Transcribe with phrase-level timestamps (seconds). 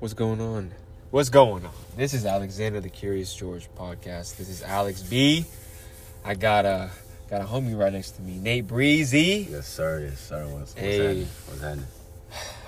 [0.00, 0.72] What's going on?
[1.10, 1.72] What's going on?
[1.96, 4.36] This is Alexander the Curious George podcast.
[4.36, 5.44] This is Alex B.
[6.24, 6.90] I got a
[7.28, 9.46] got a homie right next to me, Nate Breezy.
[9.50, 10.00] Yes, sir.
[10.08, 10.44] Yes, sir.
[10.46, 10.96] What's, what's Hey.
[10.98, 11.28] happening?
[11.46, 11.86] What's happening?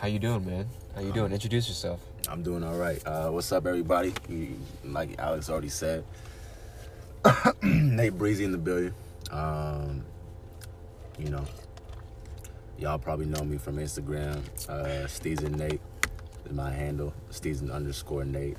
[0.00, 0.68] How you doing, man?
[0.95, 1.32] How you doing?
[1.32, 2.00] Introduce yourself.
[2.29, 3.00] I'm doing all right.
[3.07, 4.12] Uh, what's up, everybody?
[4.85, 6.05] Like Alex already said,
[7.62, 8.93] Nate Breezy in the building.
[9.30, 10.05] Um,
[11.19, 11.45] you know,
[12.79, 14.43] y'all probably know me from Instagram.
[14.69, 15.07] Uh,
[15.45, 15.78] and Nate is
[16.52, 17.12] my handle.
[17.30, 18.56] Steezen underscore Nate.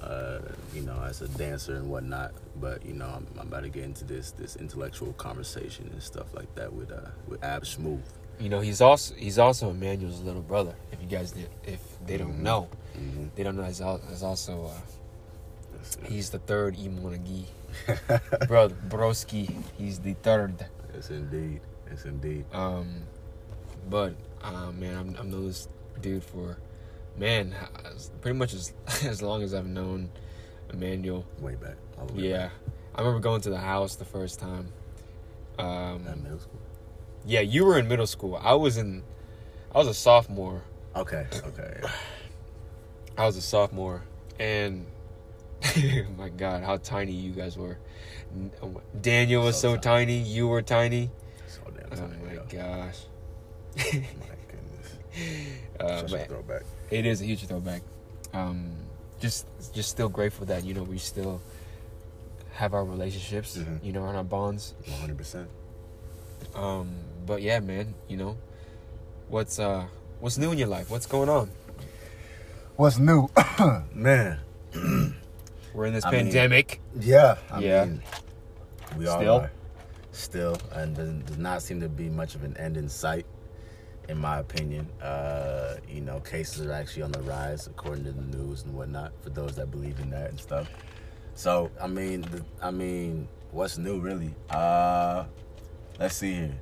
[0.00, 0.38] Uh,
[0.74, 2.32] you know, as a dancer and whatnot.
[2.58, 6.32] But you know, I'm, I'm about to get into this this intellectual conversation and stuff
[6.34, 8.00] like that with uh with Ab Smooth.
[8.38, 10.74] You know, he's also he's also Emmanuel's little brother.
[10.90, 12.42] If you guys did, if they don't Mhm.
[12.42, 13.64] know, hmm they don't know.
[13.64, 17.44] He's, al- he's also uh, he's the third Imonigie
[18.48, 19.62] brother, broski.
[19.76, 20.64] He's the third.
[20.94, 21.60] Yes, indeed.
[21.90, 22.46] Yes, indeed.
[22.54, 23.02] Um,
[23.90, 25.68] but uh, man, I'm known this
[26.00, 26.56] dude for
[27.16, 27.54] man,
[28.20, 28.72] pretty much as
[29.04, 30.10] as long as I've known
[30.72, 31.24] Emmanuel.
[31.40, 31.76] Way back.
[32.14, 32.50] Way Yeah,
[32.94, 34.72] I remember going to the house the first time.
[35.58, 36.60] Um, At middle school.
[37.26, 38.40] yeah, you were in middle school.
[38.42, 39.02] I was in,
[39.74, 40.62] I was a sophomore.
[40.96, 41.26] Okay.
[41.44, 41.80] Okay.
[43.18, 44.02] I was a sophomore,
[44.38, 44.86] and
[45.62, 47.76] oh my God, how tiny you guys were.
[48.62, 50.18] Oh Daniel was so, So tiny.
[50.18, 51.10] You were tiny.
[51.46, 52.14] So damn tiny.
[52.22, 52.44] Oh my yo.
[52.48, 52.98] gosh.
[53.76, 53.82] My
[54.48, 54.96] goodness.
[55.78, 56.62] Uh, Such but a throwback.
[56.90, 57.82] It is a huge throwback.
[58.32, 58.72] Um,
[59.20, 61.40] just, just still grateful that you know we still
[62.52, 63.82] have our relationships, Mhm.
[63.84, 64.74] you know, and our bonds.
[64.86, 65.46] 100%.
[66.54, 66.90] Um,
[67.26, 68.36] but yeah, man, you know,
[69.28, 69.84] what's uh,
[70.20, 70.90] what's new in your life?
[70.90, 71.50] What's going on?
[72.76, 73.28] What's new?
[73.94, 74.38] Man.
[75.74, 76.80] We're in this I mean, pandemic.
[76.98, 77.36] Yeah.
[77.50, 77.84] I Yeah.
[77.84, 78.02] mean,
[78.96, 79.34] we all Still?
[79.36, 79.50] are.
[80.12, 80.56] Still.
[80.72, 83.26] And there does not seem to be much of an end in sight,
[84.10, 84.88] in my opinion.
[85.00, 89.12] Uh, you know, cases are actually on the rise, according to the news and whatnot,
[89.22, 90.68] for those that believe in that and stuff.
[91.34, 94.34] So, I mean, the, I mean, what's new, really?
[94.50, 95.24] Uh,
[95.98, 96.58] let's see here.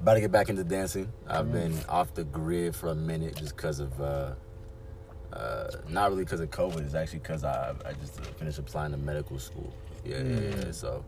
[0.00, 1.10] About to get back into dancing.
[1.26, 4.32] I've been off the grid for a minute just because of, uh,
[5.32, 6.80] uh, not really because of COVID.
[6.80, 9.72] It's actually because I, I just finished applying to medical school.
[10.04, 10.70] Yeah, yeah, yeah.
[10.70, 11.04] So,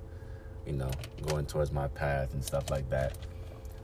[0.66, 0.90] you know,
[1.26, 3.16] going towards my path and stuff like that.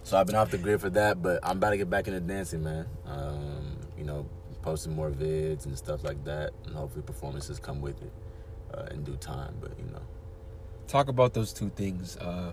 [0.05, 2.21] So I've been off the grid for that, but I'm about to get back into
[2.21, 2.87] dancing, man.
[3.07, 4.27] Um, you know,
[4.61, 8.13] posting more vids and stuff like that, and hopefully performances come with it
[8.75, 9.55] uh, in due time.
[9.61, 10.03] But you know,
[10.89, 12.53] Talk about those two things: uh,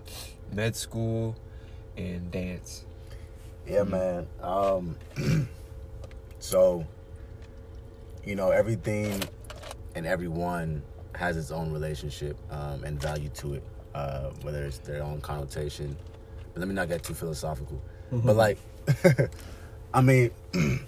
[0.50, 1.36] med school
[1.96, 2.86] and dance.
[3.66, 4.26] Yeah, man.
[4.40, 4.96] Um,
[6.38, 6.86] so,
[8.24, 9.22] you know, everything
[9.94, 10.82] and everyone
[11.14, 13.62] has its own relationship um, and value to it,
[13.94, 15.96] uh, whether it's their own connotation.
[16.52, 17.80] But let me not get too philosophical.
[18.10, 18.58] But like,
[19.94, 20.30] I mean,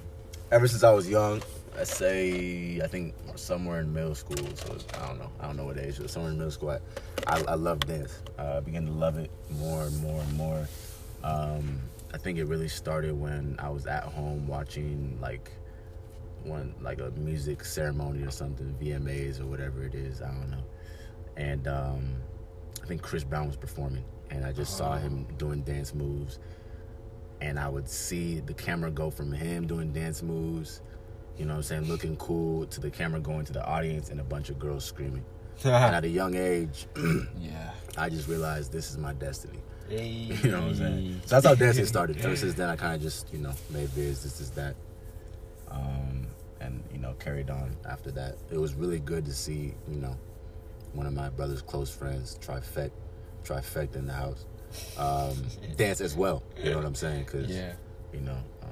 [0.51, 1.43] ever since I was young,
[1.79, 4.37] I say I think somewhere in middle school.
[4.55, 5.31] So I don't know.
[5.41, 5.99] I don't know what age.
[5.99, 6.79] But somewhere in middle school, I
[7.27, 8.21] I, I love dance.
[8.39, 10.69] Uh, I began to love it more and more and more.
[11.23, 11.81] Um,
[12.13, 15.51] I think it really started when I was at home watching like
[16.45, 20.23] one like a music ceremony or something, VMAs or whatever it is.
[20.23, 20.65] I don't know.
[21.37, 22.15] And um,
[22.83, 26.39] I think Chris Brown was performing, and I just saw him doing dance moves.
[27.41, 30.81] And I would see the camera go from him doing dance moves,
[31.39, 34.21] you know what I'm saying, looking cool, to the camera going to the audience and
[34.21, 35.25] a bunch of girls screaming.
[35.65, 36.87] and at a young age,
[37.41, 37.73] yeah.
[37.97, 39.59] I just realized this is my destiny.
[39.89, 40.37] Hey.
[40.43, 41.21] You know what I'm saying?
[41.27, 42.19] So that's how dancing started.
[42.19, 44.75] Ever since then, I kind of just, you know, made vids, this is that.
[45.71, 46.27] Um,
[46.61, 48.37] and, you know, carried on after that.
[48.51, 50.17] It was really good to see, you know,
[50.93, 52.93] one of my brother's close friends, Trifect,
[53.45, 54.47] Trifect in the house,
[54.99, 55.37] um,
[55.77, 56.43] dance as well.
[56.63, 57.25] You know what I'm saying?
[57.25, 57.75] Because, Yeah,
[58.13, 58.69] you know, um,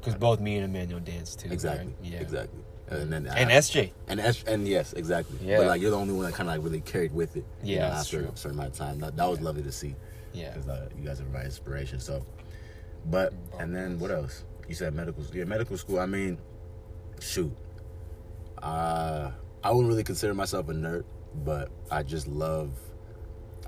[0.00, 1.50] because both me and Emmanuel dance too.
[1.50, 1.86] exactly.
[1.88, 2.12] right?
[2.12, 2.20] Yeah.
[2.20, 2.60] Exactly.
[2.88, 3.90] And then And I- SJ.
[4.06, 5.38] and S- and yes, exactly.
[5.42, 5.58] Yeah.
[5.58, 7.44] But like you're the only one that kind of like really carried with it.
[7.62, 8.30] you Yeah, know, after true.
[8.32, 8.98] a certain amount of time.
[9.00, 9.96] That, that was lovely to see.
[10.32, 10.50] Yeah.
[10.52, 11.98] because uh, you guys are my inspiration.
[11.98, 12.24] So,
[13.06, 14.44] but and then what else?
[14.68, 15.36] You said medical school.
[15.38, 15.98] Yeah, medical school.
[15.98, 16.38] I mean,
[17.20, 17.52] shoot,
[18.62, 19.30] uh,
[19.64, 21.04] I wouldn't really consider myself a nerd,
[21.44, 22.70] but I just love,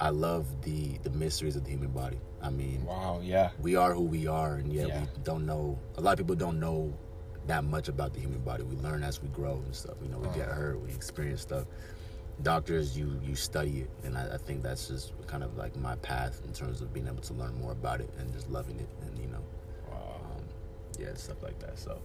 [0.01, 2.19] I love the the mysteries of the human body.
[2.41, 3.21] I mean, Wow.
[3.23, 3.51] Yeah.
[3.61, 5.01] we are who we are, and yet Yeah.
[5.01, 5.79] we don't know.
[5.97, 6.93] A lot of people don't know
[7.49, 8.63] that much about the human body.
[8.63, 9.97] We learn as we grow and stuff.
[10.03, 10.61] You know, we get Uh-huh.
[10.61, 11.67] hurt, we experience stuff.
[12.43, 15.97] Doctors, you you study it, and I, I think that's just kind of like my
[15.97, 18.89] path in terms of being able to learn more about it and just loving it,
[19.03, 19.43] and you know,
[19.91, 20.21] Wow.
[20.37, 20.45] um,
[21.01, 21.77] yeah, stuff like that.
[21.81, 21.99] So,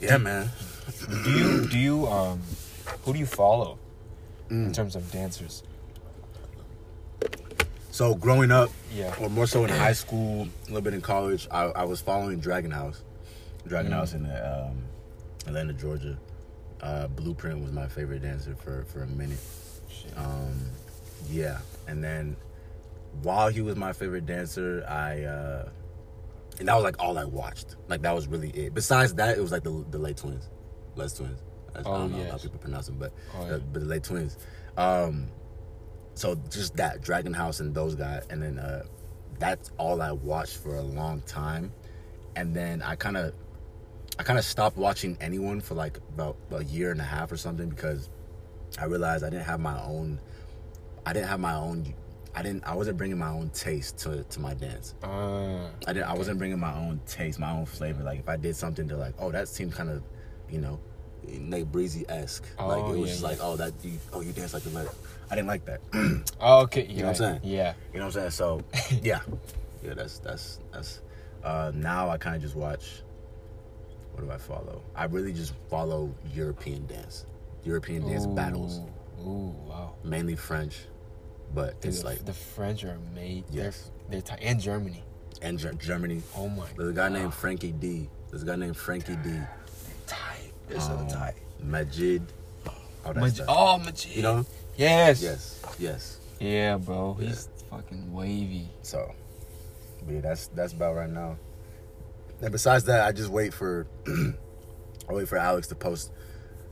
[0.00, 0.50] yeah, man.
[1.24, 2.42] Do you do you um
[3.04, 3.78] who do you follow
[4.50, 4.66] Mm.
[4.66, 5.62] in terms of dancers?
[7.90, 9.14] So growing up, Yeah.
[9.20, 12.38] or more so in high school, a little bit in college, I, I was following
[12.38, 13.02] Dragon House,
[13.66, 13.94] Dragon Mm.
[13.94, 14.82] House, and um,
[15.46, 16.16] Atlanta, Georgia.
[16.80, 19.40] Uh, Blueprint was my favorite dancer for for a minute.
[19.88, 20.16] Shit.
[20.16, 20.70] Um,
[21.28, 21.58] yeah,
[21.88, 22.36] and then
[23.22, 25.68] while he was my favorite dancer, I uh,
[26.60, 27.74] and that was like all I watched.
[27.88, 28.74] Like that was really it.
[28.74, 30.48] Besides that, it was like the the late twins,
[30.94, 31.40] Les Twins.
[31.74, 34.04] I, I Oh, don't know how people pronounce them, but Oh, uh, but the late
[34.04, 34.36] twins.
[34.76, 35.26] Um,
[36.18, 38.84] so just that Dragon House and those guys, and then uh,
[39.38, 41.72] that's all I watched for a long time,
[42.36, 43.34] and then I kind of.
[44.20, 47.36] I kind of stopped watching anyone for like about a year and a half or
[47.36, 48.10] something because
[48.76, 50.18] I realized I didn't have my own
[51.06, 51.94] I didn't have my own
[52.34, 54.96] I didn't I wasn't bringing my own taste to to my dance.
[55.04, 58.02] Uh, I didn't I wasn't bringing my own taste, my own flavor.
[58.02, 60.02] Like if I did something to like, oh that seemed kind of,
[60.50, 60.80] you know,
[61.24, 62.44] Nate Breezy esque.
[62.58, 63.28] Oh, like Oh, it was yeah, just yeah.
[63.28, 64.90] like, oh that you oh you dance like the letter.
[65.30, 65.80] I didn't like that.
[66.40, 66.86] oh, okay.
[66.86, 67.40] You know what I'm saying?
[67.44, 67.74] Yeah.
[67.92, 68.30] You know what I'm saying?
[68.30, 68.62] So
[69.02, 69.20] yeah,
[69.82, 69.94] yeah.
[69.94, 71.00] That's that's that's.
[71.44, 73.02] Uh, now I kind of just watch.
[74.12, 74.82] What do I follow?
[74.96, 77.24] I really just follow European dance,
[77.64, 78.80] European dance battles,
[79.20, 79.94] Ooh, Ooh, wow.
[80.02, 80.76] mainly French,
[81.54, 83.44] but it's Dude, like the French are made.
[83.50, 83.90] Yes.
[84.10, 85.04] They're, they're ti- and Germany.
[85.40, 86.22] and Ger- Germany.
[86.36, 86.66] Oh my.
[86.76, 87.12] There's a guy God.
[87.20, 88.08] named Frankie D.
[88.30, 89.38] There's a guy named Frankie D.
[90.08, 90.52] Tight.
[90.68, 91.34] They're so Um, tight.
[91.62, 92.22] Majid.
[93.04, 94.16] Oh, that's Maj- oh, Majid.
[94.16, 94.46] You know?
[94.78, 95.20] Yes.
[95.20, 96.18] Yes, yes.
[96.38, 97.14] Yeah, bro.
[97.14, 98.68] He's fucking wavy.
[98.82, 99.12] So,
[100.08, 101.36] yeah, that's that's about right now.
[102.40, 106.12] And besides that, I just wait for I wait for Alex to post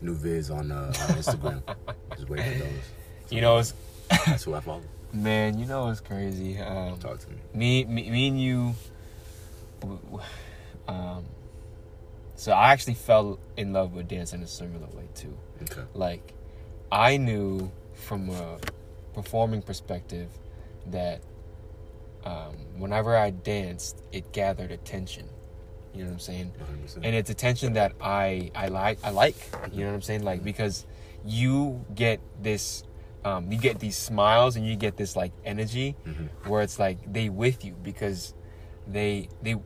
[0.00, 1.62] new vids on uh, on Instagram.
[2.17, 2.70] just wait for those.
[3.31, 3.75] You know, it's,
[4.25, 4.82] That's who I follow.
[5.12, 5.58] man.
[5.58, 6.61] You know, it's crazy.
[6.61, 7.37] Um, Talk to me.
[7.55, 8.75] me, me, me and you.
[10.87, 11.25] Um,
[12.37, 15.37] so I actually fell in love with dance in a similar way too.
[15.62, 15.82] Okay.
[15.93, 16.35] Like,
[16.93, 18.58] I knew from a
[19.14, 20.28] performing perspective
[20.87, 21.20] that
[22.25, 25.28] um, whenever I danced, it gathered attention.
[25.94, 26.52] You know what I'm saying?
[26.84, 26.96] 100%.
[27.04, 29.34] and it's attention that I I like I like
[29.72, 30.84] you know what I'm saying like because
[31.25, 32.84] you get this
[33.25, 36.28] um, you get these smiles and you get this like energy Mhm.
[36.46, 38.34] where it's like they with you because
[38.87, 39.56] they they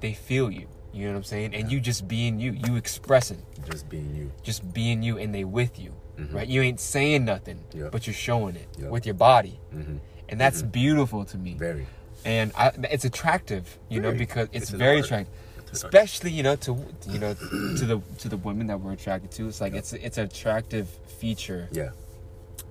[0.00, 3.42] they feel you you know what I'm saying and you just being you you expressing
[3.70, 4.30] just being you.
[4.42, 6.34] just being you and they with you Mhm.
[6.34, 7.92] right you ain't saying nothing Yep.
[7.92, 8.90] but you're showing it Yep.
[8.90, 9.96] with your body Mm-hmm.
[10.28, 11.86] and that's beautiful to me Very.
[12.24, 15.94] and I, it's attractive you know because it's, It's very attractive It's an art.
[15.94, 16.72] especially you know to
[17.08, 20.18] you know to the to the women that we're attracted to it's like it's it's
[20.18, 20.88] an attractive
[21.20, 21.90] feature Yeah.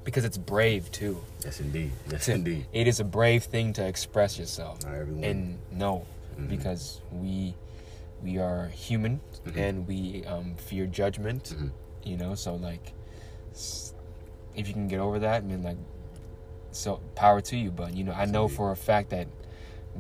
[0.04, 1.16] because it's brave too
[1.46, 1.92] Yes, indeed.
[2.12, 2.66] Yes, indeed.
[2.74, 5.24] it is a brave thing to express yourself Not everyone.
[5.24, 6.06] and no
[6.38, 6.50] Mhm.
[6.50, 7.54] because we
[8.24, 9.58] we are human Mhm.
[9.58, 11.72] and we um, fear judgment Mhm.
[12.04, 12.94] you know so like
[14.56, 15.78] if you can get over that I mean like
[16.72, 19.28] so power to you but you know I know for a fact that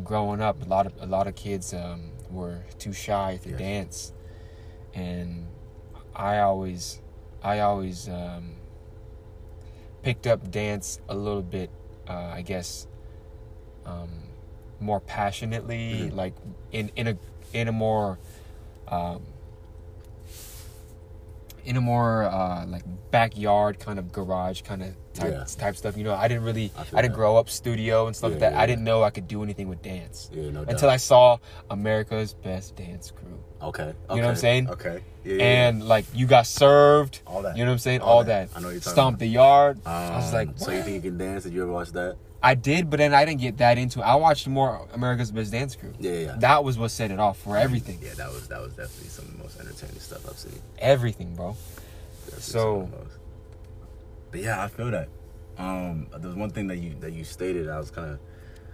[0.03, 3.59] growing up a lot of a lot of kids um, were too shy to Yes.
[3.59, 4.13] dance
[4.93, 5.47] and
[6.15, 7.01] I always
[7.43, 8.53] I always um,
[10.03, 11.69] picked up dance a little bit
[12.07, 12.87] uh, I guess
[13.85, 14.09] um,
[14.79, 16.15] more passionately Mhm.
[16.15, 16.33] like
[16.71, 17.17] in in a
[17.53, 18.19] in a more
[18.87, 19.21] um,
[21.67, 25.43] in a more uh, like backyard kind of garage kind of type, Yeah.
[25.45, 25.97] type stuff.
[25.97, 27.13] You know, I didn't really, I I, didn't that.
[27.13, 28.55] grow up studio and stuff like Yeah, that.
[28.55, 31.37] yeah, I didn't know I could do anything with dance Yeah, no until I saw
[31.69, 33.37] America's Best Dance Crew.
[33.61, 33.83] Okay.
[33.83, 33.93] okay.
[34.11, 34.69] You know what I'm saying?
[34.69, 35.01] Okay.
[35.25, 37.57] And like you got served, All that.
[37.57, 38.01] you know what I'm saying?
[38.01, 38.49] All All, that.
[38.51, 38.57] that.
[38.57, 39.79] I know you're talking Stomp the yard.
[39.85, 39.91] yeah.
[40.13, 41.43] I was Um, like, so you think you can dance?
[41.43, 42.15] Did you ever watch that?
[42.41, 43.99] I did, but then I didn't get that into.
[43.99, 44.03] it.
[44.03, 45.91] I watched more America's Best Dance Crew.
[45.99, 46.19] Yeah, yeah.
[46.27, 46.35] yeah.
[46.37, 47.97] That was what set it off for everything.
[48.01, 50.53] Yeah, that was that was definitely some of the most entertaining stuff I've seen.
[50.79, 51.55] Everything, bro.
[52.25, 53.17] Definitely So- some of the most.
[54.31, 55.09] But yeah, I feel that.
[55.57, 57.67] Um, there's one thing that you that you stated.
[57.69, 58.19] I was kind of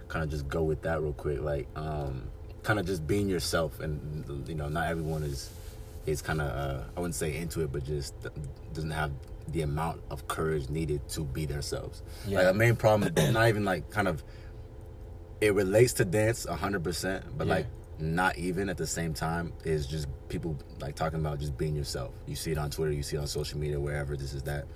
[0.08, 1.40] kind of just go with that real quick.
[1.40, 2.24] Like, um,
[2.62, 5.50] kind of just being yourself, and you know, not everyone is
[6.06, 8.14] is kind of uh, I wouldn't say into it, but just
[8.74, 9.12] doesn't have
[9.48, 12.02] the amount of courage needed to be themselves.
[12.26, 12.38] Yeah.
[12.38, 14.22] Like the main problem, is not even like kind of.
[15.40, 17.54] It relates to dance hundred percent, but Yeah.
[17.54, 17.66] like
[17.98, 22.12] not even at the same time is just people like talking about just being yourself.
[22.26, 24.66] You see it on Twitter, you see it on social media, wherever this is that,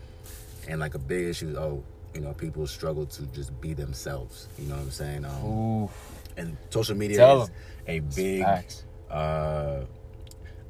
[0.68, 1.82] and like a big issue is oh,
[2.14, 4.48] you know, people struggle to just be themselves.
[4.58, 5.25] You know what I'm saying?
[5.25, 5.90] Um, Ooh,
[6.37, 7.54] and social media Tell is 'em.
[7.88, 8.42] a big.
[8.42, 8.84] facts.
[9.10, 9.84] Uh,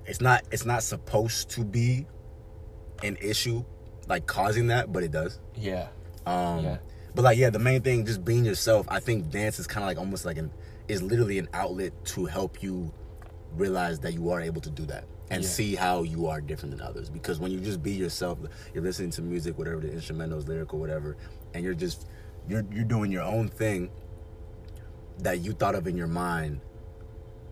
[0.07, 0.43] it's not.
[0.51, 2.07] It's not supposed to be
[3.03, 3.63] an issue,
[4.09, 5.39] like causing that, but it does.
[5.55, 5.89] Yeah.
[6.27, 6.79] Um, Yeah.
[7.15, 8.87] But like, yeah, the main thing, just being yourself.
[8.89, 10.51] I think dance is kind of like almost like an
[10.89, 12.93] is literally an outlet to help you
[13.55, 15.49] realize that you are able to do that and Yeah.
[15.49, 17.11] see how you are different than others.
[17.11, 18.39] Because when you just be yourself,
[18.73, 21.17] you're listening to music, whatever the instrumentals, lyrical, whatever,
[21.55, 22.07] and you're just
[22.49, 23.91] you're you're doing your own thing
[25.19, 26.61] that you thought of in your mind,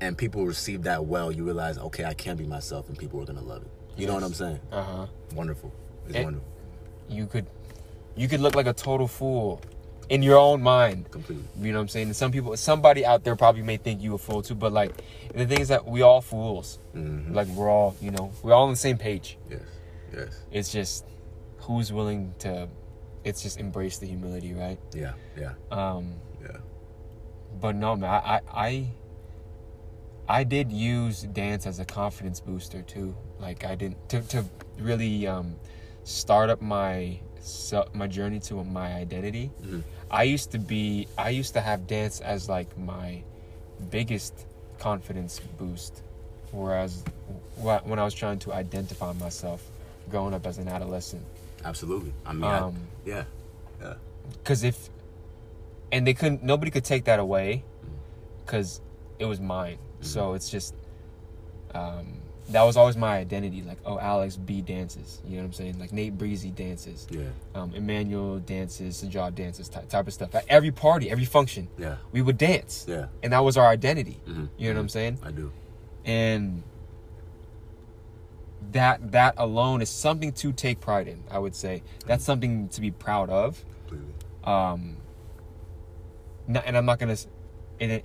[0.01, 1.31] and people receive that well.
[1.33, 3.71] You realize, okay, I can be myself, and people are gonna love it.
[3.97, 4.61] You know what I'm saying?
[4.71, 5.07] Uh huh.
[5.35, 5.73] Wonderful.
[6.07, 6.49] It's It- wonderful.
[7.09, 7.47] You could,
[8.17, 9.61] you could look like a total fool,
[10.09, 11.11] in your own mind.
[11.11, 11.45] Completely.
[11.61, 12.07] You know what I'm saying?
[12.09, 14.93] And some people, somebody out there probably may think you a fool too, but like
[15.35, 16.79] the thing is that we all fools.
[16.95, 17.35] Mhm.
[17.35, 19.39] Like we're all, you know, we're all on the same page.
[19.51, 19.61] Yes.
[20.15, 20.41] Yes.
[20.53, 21.05] It's just
[21.59, 22.69] who's willing to.
[23.25, 24.79] It's just embrace the humility, right?
[24.95, 25.15] Yeah.
[25.37, 25.55] Yeah.
[25.73, 26.59] Um, Yeah.
[27.61, 28.91] but no, man, I, I, I,
[30.29, 33.17] I did use dance as a confidence booster too.
[33.41, 34.45] Like I didn't to to
[34.79, 35.57] really um,
[36.05, 39.51] start up my se- my journey to my identity.
[39.63, 39.83] Mhm.
[40.11, 43.23] I used to be I used to have dance as like my
[43.91, 44.35] biggest
[44.79, 46.03] confidence boost,
[46.53, 47.03] whereas
[47.57, 49.61] when I was trying to identify myself
[50.11, 51.25] growing up as an adolescent.
[51.65, 52.13] Absolutely.
[52.25, 53.25] I mean, I- Um, yeah.
[53.81, 53.95] Yeah.
[54.33, 54.91] because if
[55.93, 57.63] and they couldn't nobody could take that away
[58.45, 58.81] because
[59.19, 60.75] it was mine so it's just
[61.75, 62.07] um
[62.51, 65.79] that was always my identity like oh alex b dances you know what i'm saying
[65.81, 67.25] like nate breezy dances Yeah.
[67.55, 71.97] um emmanuel dances sajad dances type, type of stuff at every party every function Yeah.
[72.13, 73.07] we would dance Yeah.
[73.23, 74.49] and that was our identity Mhm.
[74.57, 75.51] you know what i'm saying I do.
[76.05, 76.63] and
[78.73, 82.81] that that alone is something to take pride in i would say that's something to
[82.81, 84.15] be proud of Completely.
[84.45, 84.97] um
[86.47, 87.29] not, and i'm not gonna s-
[87.79, 88.05] in it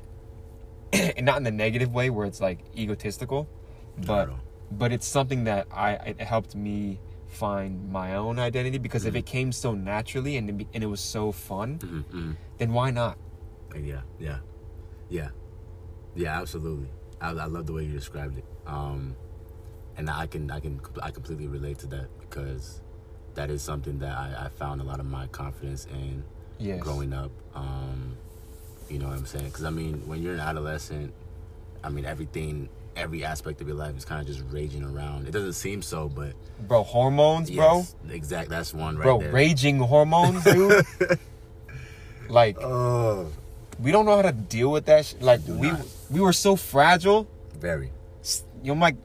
[1.18, 3.48] and not in the negative way where it's like egotistical
[3.98, 4.30] but
[4.72, 9.26] but it's something that i it helped me find my own identity because if it
[9.26, 12.36] came so naturally and it, be- and it was so fun Mhm, mhm.
[12.58, 13.18] then why not
[13.76, 14.40] Yeah, yeah,
[15.10, 15.30] yeah,
[16.16, 16.40] yeah.
[16.42, 16.90] Absolutely.
[17.22, 18.44] I, I love the way you described it.
[18.68, 19.16] Um,
[19.96, 22.82] and I can, I can, I completely relate to that because
[23.36, 26.24] that is something that I, I found a lot of my confidence in
[26.60, 27.32] yes growing up.
[27.56, 28.18] Um,
[28.90, 29.46] you know what I'm saying?
[29.46, 31.14] Because I mean, when you're an adolescent,
[31.84, 35.28] I mean everything, every aspect of your life is kind of just raging around.
[35.28, 36.34] It doesn't seem so, but
[36.68, 38.50] bro hormones bro exact.
[38.50, 39.32] That's one right bro there.
[39.32, 40.86] raging hormones dude
[42.30, 43.28] like Oh,
[43.80, 45.82] we don't know how to deal with that sh- like Do we not.
[46.10, 47.92] we were so fragile very.
[48.64, 48.96] you know my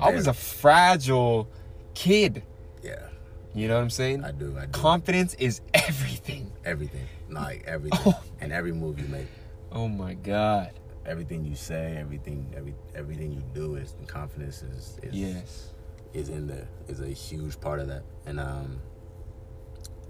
[0.00, 1.48] i was a fragile
[1.94, 2.42] kid
[2.82, 3.06] Yeah,
[3.54, 4.56] you know what i'm saying I do.
[4.58, 4.72] I do.
[4.72, 8.22] confidence is everything everything, like everything, Oh.
[8.40, 9.26] and every move you make.
[9.72, 10.70] oh my god
[11.06, 15.70] everything you say, everything, every everything you do is confidence is is, yes
[16.12, 16.68] is in there.
[16.88, 18.80] Is a huge part of that, and um,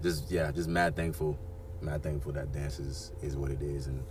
[0.01, 1.37] just yeah, just mad thankful,
[1.81, 4.03] mad thankful that dance is is what it is, and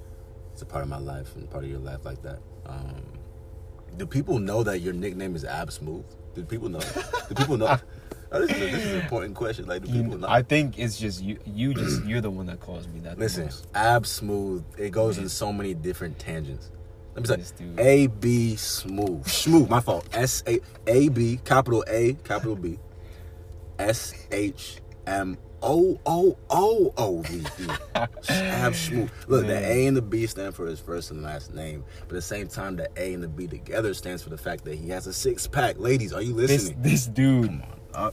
[0.52, 2.40] it's a part of my life and part of your life like that.
[2.66, 3.02] Um,
[3.96, 6.04] do people know that your nickname is Ab Smooth?
[6.34, 6.80] Do people know?
[7.28, 7.78] do people know?
[8.32, 9.66] This, is a, this is an important question.
[9.66, 10.28] Like, do You- people know?
[10.28, 13.50] i think it's just you you just you're the one that calls me that Listen,
[13.74, 14.62] ab smooth.
[14.78, 15.24] It goes Man.
[15.24, 16.70] in so many different tangents.
[17.16, 17.64] Let me say.
[17.78, 19.68] A B smooth, smooth.
[19.68, 20.06] My fault.
[20.12, 22.78] S A A B capital A capital B,
[23.80, 27.66] S H M O O O O V E.
[28.30, 29.10] Ab smooth.
[29.28, 32.18] Look, the A and the B stand for his first and last name, but at
[32.18, 34.88] the same time, the A and the B together stands for the fact that he
[34.90, 35.78] has a six pack.
[35.78, 36.82] Ladies, are you this listening?
[36.82, 37.62] this dude Come
[37.94, 38.10] on, uh,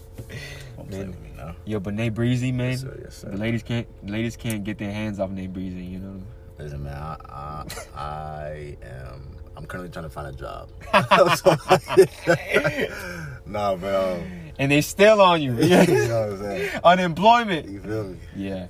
[0.90, 1.12] Man.
[1.22, 1.56] me now.
[1.66, 3.30] yo but nate breezy man Yes, sir, yes, sir.
[3.30, 6.20] the ladies can't ladies can't get their hands off nate breezy you know
[6.58, 7.64] Listen, man, I, I,
[8.02, 9.30] I am.
[9.56, 10.72] I'm currently trying to find a job.
[13.46, 16.80] nah, but um, and they still on you you know what I'm saying.
[16.84, 18.18] unemployment You feel me?
[18.36, 18.68] yeah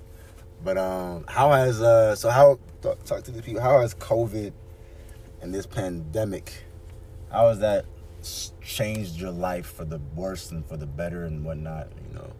[0.63, 3.62] But um, how has uh, so how talk, talk to the people?
[3.62, 4.53] How has COVID
[5.41, 6.51] and this pandemic,
[7.32, 7.86] how has that
[8.62, 11.88] changed your life for the worse and for the better and whatnot?
[12.10, 12.34] You know,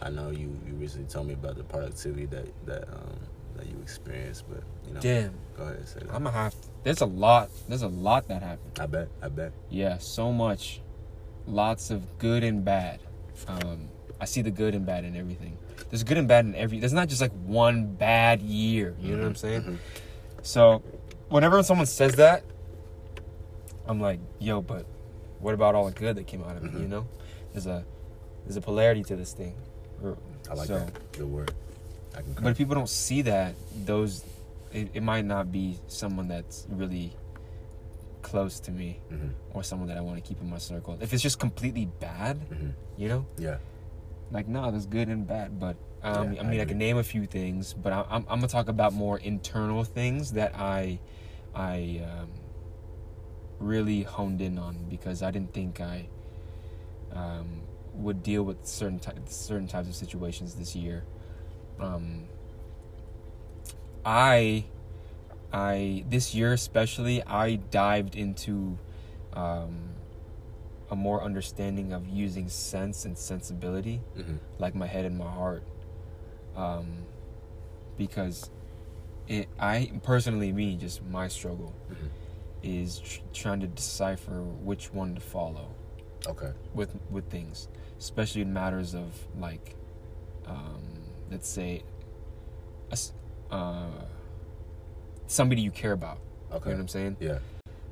[0.00, 3.18] I know you you recently told me about the productivity that that um
[3.56, 6.08] that you experienced, but you know, damn go ahead and say that.
[6.14, 9.52] i'm gonna have there's a lot there's a lot that happened I bet, I bet.
[9.70, 10.80] Yeah, so much.
[11.46, 13.00] Lots of good and bad.
[13.48, 13.88] Um,
[14.20, 15.56] I see the good and bad in everything.
[15.90, 16.78] There's good and bad in every.
[16.78, 18.94] There's not just like one bad year.
[19.00, 19.62] You know what I'm saying?
[19.62, 19.78] mhm.
[20.42, 20.82] So,
[21.28, 22.44] whenever someone says that,
[23.86, 24.86] I'm like, yo, but
[25.40, 26.72] what about all the good that came out of it?
[26.72, 26.80] Mhm.
[26.82, 27.06] You know,
[27.52, 27.84] there's a
[28.44, 29.54] there's a polarity to this thing.
[30.50, 31.12] I like so, that.
[31.12, 31.52] Good word.
[32.16, 32.34] I can.
[32.34, 34.24] But if people don't see that, those
[34.72, 37.12] it, it might not be someone that's really
[38.22, 40.96] close to me hmm or someone that I want to keep in my circle.
[41.00, 43.58] If it's just completely bad, hmm you know, Yeah.
[44.30, 45.58] like no, there's good and bad.
[45.60, 46.66] But um, Yeah, I I mean, I, agree.
[46.66, 50.32] can name a few things, but I, I'm I'm gonna talk about more internal things
[50.32, 50.98] that I
[51.54, 52.28] I um,
[53.58, 56.06] really honed in on because I didn't think I
[57.12, 57.62] um,
[57.94, 61.04] would deal with certain ty- certain types of situations this year.
[61.78, 62.24] Um,
[64.04, 64.64] I
[65.52, 68.78] I this year especially I dived into
[69.34, 69.90] um,
[70.90, 74.38] a more understanding of using sense and sensibility, Mhm.
[74.58, 75.62] like my head and my heart,
[76.56, 77.06] um,
[77.96, 78.50] because
[79.28, 79.48] it.
[79.58, 82.08] I personally, me, just my struggle Mhm.
[82.62, 85.68] is tr- trying to decipher which one to follow
[86.26, 86.52] Okay.
[86.74, 87.68] with with things,
[87.98, 89.76] especially in matters of like,
[90.46, 90.82] um,
[91.30, 91.82] let's say,
[93.50, 93.86] uh,
[95.26, 96.18] somebody you care about.
[96.52, 96.70] Okay.
[96.70, 97.16] You know what I'm saying?
[97.20, 97.38] Yeah.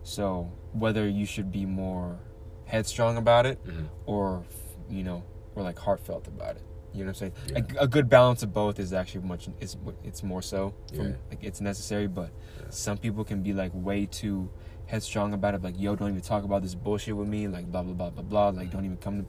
[0.02, 2.18] So whether you should be more
[2.66, 3.86] headstrong about it Mhm.
[4.06, 4.44] or
[4.88, 5.22] you know
[5.54, 6.62] or like heartfelt about it.
[6.92, 7.32] You know what I'm saying?
[7.48, 7.80] Yeah.
[7.80, 9.48] A, a good balance of both is actually much.
[9.60, 10.74] Is it's more so.
[10.94, 11.12] From, Yeah.
[11.30, 12.66] Like it's necessary, but Yeah.
[12.70, 14.48] some people can be like way too
[14.86, 15.62] headstrong about it.
[15.62, 17.46] Like yo, don't even talk about this bullshit with me.
[17.48, 18.48] Like blah blah blah blah blah.
[18.50, 19.22] Like don't even come.
[19.22, 19.26] To,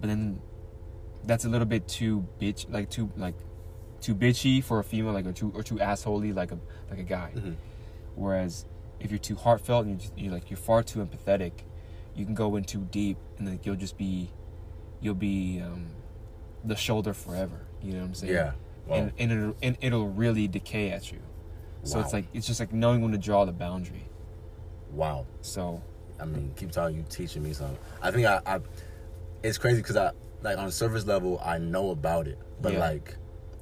[0.00, 0.40] but then
[1.24, 2.70] that's a little bit too bitch.
[2.70, 3.34] Like too like
[4.00, 5.12] too bitchy for a female.
[5.12, 6.58] Like or too or too assholey like a
[6.90, 7.32] like a guy.
[7.34, 7.56] Mhm.
[8.14, 8.64] Whereas
[9.00, 11.52] if you're too heartfelt and you're, just, you're like you're far too empathetic,
[12.14, 14.30] you can go in too deep and like you'll just be,
[15.00, 15.86] you'll be um,
[16.64, 17.60] the shoulder forever.
[17.82, 18.32] You know what I'm saying?
[18.32, 18.52] Yeah.
[18.86, 21.18] Well, And and it'll, and it'll really decay at you.
[21.84, 24.04] So it's like it's just like knowing when to draw the boundary.
[24.92, 25.26] wow.
[25.42, 25.80] So
[26.20, 26.96] I mean, keep talking.
[26.96, 27.78] You teaching me something.
[28.02, 28.40] I think I.
[28.44, 28.60] I
[29.44, 30.10] it's crazy because I
[30.42, 32.80] like on a surface level I know about it, but Yeah.
[32.80, 33.16] like,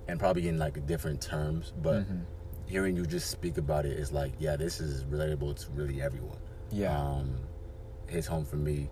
[0.08, 1.72] and probably in like different terms.
[1.82, 2.22] But mhm.
[2.66, 6.38] hearing you just speak about it is like, yeah, this is relatable to really everyone.
[6.70, 7.38] yeah, Um,
[8.28, 8.88] home for me.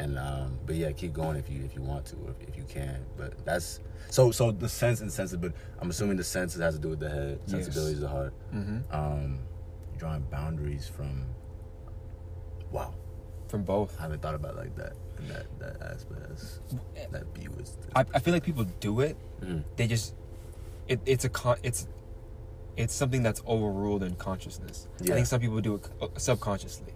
[0.00, 2.62] And um, but yeah, keep going if you if you want to, if, if you
[2.68, 3.04] can.
[3.16, 3.80] But that's
[4.10, 5.58] so so the sense and sensibility.
[5.80, 7.50] I'm assuming the senses has to do with the head, Yes.
[7.50, 8.32] sensibility is the heart.
[8.52, 9.40] hmm Um,
[9.96, 11.26] drawing boundaries from.
[12.70, 12.94] Wow,
[13.48, 13.98] from both.
[13.98, 16.20] I haven't thought about like that in that that aspect.
[16.28, 16.60] That's,
[17.10, 17.76] that view is.
[17.96, 19.16] I, I feel like people do it.
[19.40, 19.64] Mhm.
[19.76, 20.14] They just
[20.88, 21.86] it, it's a con it's
[22.76, 24.86] it's something that's overruled in consciousness.
[25.02, 26.94] I think some people do it uh, subconsciously.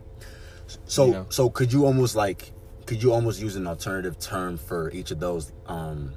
[0.86, 1.26] So you know?
[1.28, 2.52] so could you almost like
[2.86, 6.12] could you almost use an alternative term for each of those um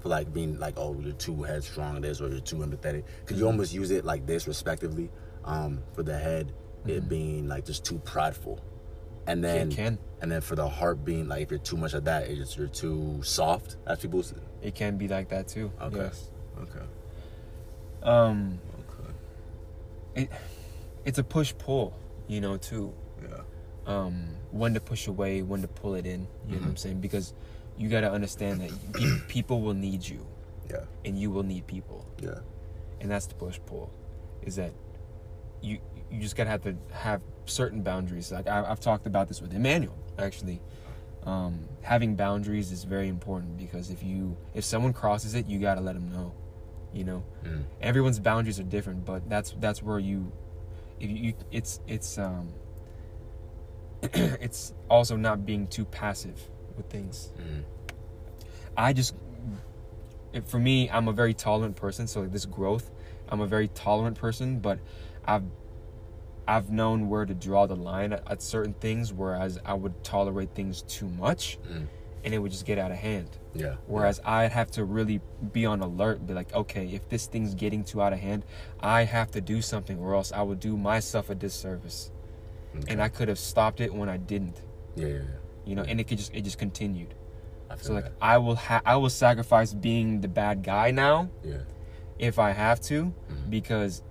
[0.00, 3.44] for like being like oh you're too headstrong this or you're too empathetic could you
[3.44, 3.48] Mhm.
[3.48, 5.10] almost use it like this respectively
[5.44, 6.52] um for the head
[6.86, 7.08] it Mhm.
[7.08, 8.60] being like just too prideful
[9.26, 11.92] and then it can and then for the heart being like if you're too much
[11.94, 14.24] of that it's you're too soft as people
[14.62, 15.70] it can be like that too.
[15.80, 15.96] Okay.
[15.98, 16.30] Yes.
[16.60, 16.84] okay
[18.02, 19.10] Um, okay
[20.14, 20.30] it
[21.04, 21.94] it's a push pull,
[22.26, 22.92] you know, too.
[23.22, 23.40] yeah
[23.86, 26.26] Um, when to push away, when to pull it in.
[26.46, 26.78] You know what I'm Mhm.
[26.78, 27.00] saying?
[27.00, 27.32] Because
[27.78, 30.26] you got to understand that pe- people will need you,
[30.70, 32.40] yeah and you will need people, yeah
[33.00, 33.90] and that's the push pull.
[34.42, 34.72] Is that
[35.62, 35.78] you
[36.10, 38.30] you just gotta have to have certain boundaries.
[38.32, 40.60] Like I, I've talked about this with Emmanuel actually.
[41.24, 45.80] Um, having boundaries is very important because if you if someone crosses it, you gotta
[45.80, 46.32] let them know.
[46.92, 47.64] You know, mm.
[47.80, 50.32] everyone's boundaries are different, but that's that's where you,
[51.00, 52.48] if you, it's it's um,
[54.02, 57.32] it's also not being too passive with things.
[57.38, 57.64] Mm.
[58.76, 59.14] I just,
[60.32, 62.06] it, for me, I'm a very tolerant person.
[62.06, 62.90] So like this growth,
[63.28, 64.78] I'm a very tolerant person, but
[65.24, 65.44] I've
[66.46, 70.54] I've known where to draw the line at, at certain things, whereas I would tolerate
[70.54, 71.86] things too much, Mm.
[72.24, 73.28] And it would just get out of hand.
[73.54, 75.20] yeah Whereas I'd have to really
[75.52, 78.44] be on alert, be like, okay, if this thing's getting too out of hand,
[78.80, 82.10] I have to do something, or else I would do myself a disservice.
[82.76, 82.92] Okay.
[82.92, 84.62] And I could have stopped it when I didn't,
[84.96, 85.22] yeah yeah, yeah.
[85.64, 87.14] you know, and it could just it just continued.
[87.70, 88.12] I feel So like that.
[88.20, 91.58] I will ha- I will sacrifice being the bad guy now yeah
[92.18, 93.50] if I have to, Mhm.
[93.50, 94.02] because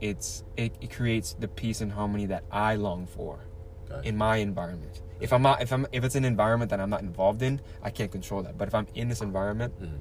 [0.00, 3.40] it's it, it creates the peace and harmony that I long for
[3.88, 4.06] Gotcha.
[4.08, 5.02] in my environment.
[5.20, 7.90] If I'm not if I'm if it's an environment that I'm not involved in, I
[7.90, 8.58] can't control that.
[8.58, 9.98] But if I'm in this environment, Mhm.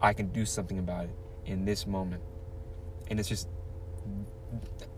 [0.00, 1.16] I can do something about it
[1.46, 2.22] in this moment.
[3.08, 3.48] And it's just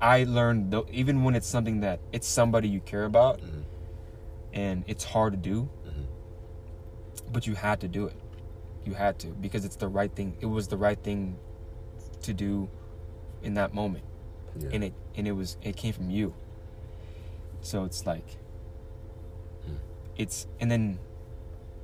[0.00, 3.64] I learned though even when it's something that it's somebody you care about Mhm.
[4.52, 6.04] and it's hard to do, Mhm.
[7.32, 8.16] but you had to do it.
[8.84, 10.36] You had to because it's the right thing.
[10.40, 11.36] It was the right thing
[12.22, 12.68] to do
[13.42, 14.04] in that moment.
[14.58, 14.70] yeah.
[14.72, 16.32] And it and it was it came from you.
[17.60, 18.38] So it's like.
[20.16, 20.98] It's and then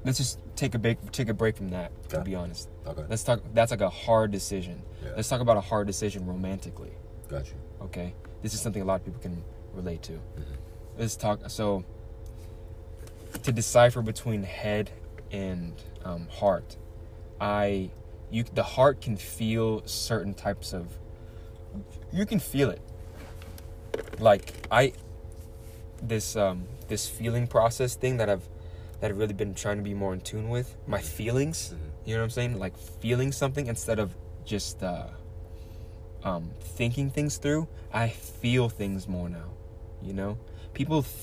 [0.05, 2.69] let's just take a break take a break from that to be honest.
[2.87, 4.83] okay Let's talk that's like a hard decision.
[5.05, 6.93] yeah Let's talk about a hard decision romantically.
[7.29, 8.15] got you Okay?
[8.43, 9.43] This is something a lot of people can
[9.75, 10.13] relate to.
[10.13, 10.57] Mhm.
[10.99, 11.85] Let's talk so
[13.43, 14.91] to decipher between head
[15.31, 15.73] and
[16.05, 16.77] um, heart,
[17.41, 17.91] I
[18.31, 20.99] you the heart can feel certain types of
[22.13, 22.81] you can feel it.
[24.19, 24.93] Like I
[26.03, 28.47] this um this feeling process thing that I've
[29.01, 31.59] that I've really been trying to be more in tune with my feelings.
[31.75, 32.07] Mhm.
[32.07, 32.59] You know what I'm saying?
[32.59, 35.07] Like feeling something instead of just uh,
[36.23, 37.67] um, thinking things through.
[37.93, 39.49] I feel things more now.
[40.03, 40.39] You know,
[40.75, 41.15] people th-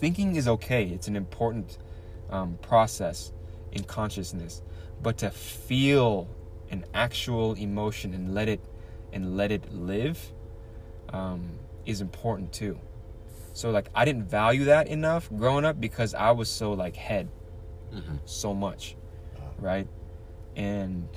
[0.00, 0.84] thinking is okay.
[0.84, 1.78] It's an important
[2.30, 3.32] um, process
[3.72, 4.62] in consciousness,
[5.02, 6.28] but to feel
[6.70, 8.60] an actual emotion and let it
[9.14, 10.18] and let it live
[11.08, 12.78] um, is important too.
[13.54, 17.28] So like I didn't value that enough growing up because I was so like head
[17.94, 18.16] Mm-hmm.
[18.26, 18.96] so much,
[19.58, 19.86] right?
[20.56, 21.08] And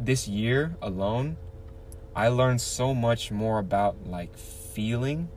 [0.00, 1.36] this year alone,
[2.16, 5.28] I learned so much more about like feeling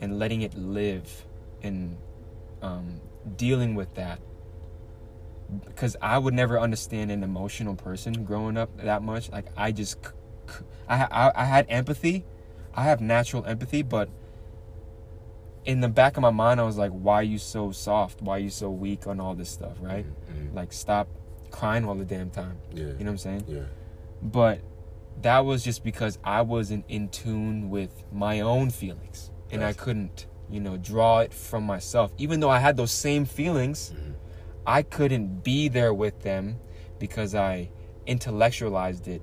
[0.00, 1.24] and letting it live
[1.62, 1.96] and
[2.62, 3.00] um,
[3.36, 4.18] dealing with that.
[5.66, 9.30] Because I would never understand an emotional person growing up that much.
[9.30, 9.98] Like I just,
[10.88, 12.24] I I had empathy.
[12.74, 14.08] I have natural empathy, but
[15.64, 18.22] in the back of my mind, I was like, "Why are you so soft?
[18.22, 20.06] Why are you so weak on all this stuff?" Right?
[20.32, 20.54] Mhm.
[20.54, 21.08] Like, stop
[21.50, 22.58] crying all the damn time.
[22.72, 22.84] Yeah.
[22.84, 23.44] You know what I'm saying?
[23.48, 23.62] Yeah.
[24.22, 24.60] But
[25.22, 30.26] that was just because I wasn't in tune with my own feelings, and I couldn't,
[30.48, 32.12] you know, draw it from myself.
[32.18, 34.14] Even though I had those same feelings, Mhm.
[34.66, 36.56] I couldn't be there with them
[36.98, 37.70] because I
[38.06, 39.22] intellectualized it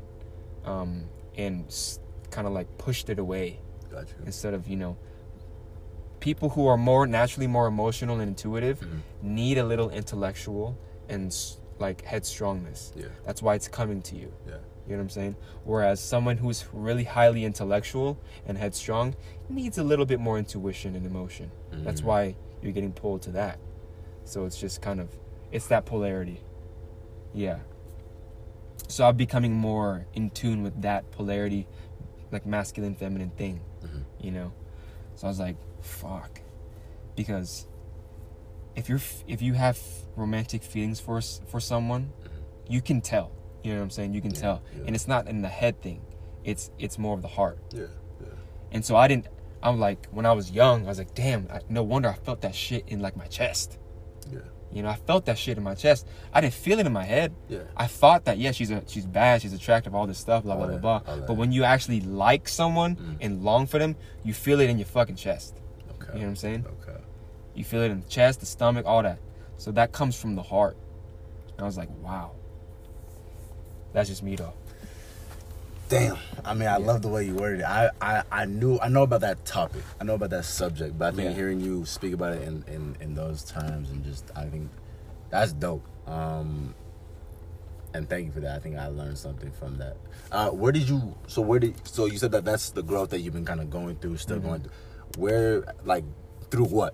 [0.66, 1.06] um,
[1.38, 1.66] and
[2.32, 4.14] kind of like pushed it away Gotcha.
[4.26, 4.98] instead of you know
[6.20, 9.02] people who are more naturally more emotional and intuitive Mhm.
[9.22, 10.78] need a little intellectual
[11.10, 11.36] and
[11.80, 13.08] like headstrongness Yeah.
[13.26, 14.54] that's why it's coming to you Yeah.
[14.88, 19.16] you know what i'm saying whereas someone who's really highly intellectual and headstrong
[19.48, 21.52] needs a little bit more intuition and emotion
[21.84, 22.06] that's Mhm.
[22.06, 23.60] why you're getting pulled to that
[24.26, 25.10] so it's just kind of
[25.52, 26.42] it's that polarity
[27.34, 27.60] yeah
[28.88, 31.68] so i'm becoming more in tune with that polarity
[32.32, 34.04] like masculine feminine thing Mhm.
[34.20, 34.52] you know
[35.16, 36.42] so i was like fuck
[37.16, 37.66] because
[38.76, 39.80] if you're if you have
[40.16, 42.12] romantic feelings for for someone
[42.68, 43.32] you can tell
[43.64, 44.84] you know what i'm saying you can Yeah, tell yeah.
[44.88, 46.02] and it's not in the head thing
[46.44, 47.86] it's it's more of the heart Yeah.
[48.22, 48.28] Yeah.
[48.72, 49.28] and so i didn't
[49.64, 52.42] i'm like when i was young i was like damn I, no wonder i felt
[52.42, 53.78] that shit in like my chest
[54.32, 54.40] Yeah.
[54.72, 57.04] you know i felt that shit in my chest i didn't feel it in my
[57.06, 57.60] head Yeah.
[57.76, 60.68] I thought that yeah, she's a she's bad, she's attractive, all this stuff, blah blah
[60.68, 61.00] blah blah.
[61.28, 63.18] But when you actually like someone Mm.
[63.22, 65.62] and long for them, you feel it in your fucking chest.
[66.10, 66.18] Okay.
[66.18, 66.66] You know what I'm saying?
[66.84, 67.00] Okay.
[67.56, 69.20] You feel it in the chest, the stomach, all that.
[69.58, 70.78] So that comes from the heart.
[71.54, 72.32] And I was like, wow.
[73.94, 74.54] That's just me though.
[75.90, 76.18] Damn.
[76.44, 76.86] I mean, I Yeah.
[76.86, 77.66] love the way you worded it.
[77.66, 79.84] I, I, I knew, I know about that topic.
[80.00, 81.36] I know about that subject, but I think Yeah.
[81.36, 84.70] hearing you speak about it in, in, in those terms and just, I think
[85.30, 85.86] that's dope.
[86.06, 86.76] Um,
[87.94, 88.56] and thank you for that.
[88.56, 89.96] I think I learned something from that.
[90.32, 91.16] Uh, where did you?
[91.28, 91.88] So where did?
[91.88, 94.38] So you said that that's the growth that you've been kind of going through, still
[94.38, 94.48] Mm-hmm.
[94.48, 94.72] going through.
[95.18, 96.04] Where, like,
[96.52, 96.94] through what?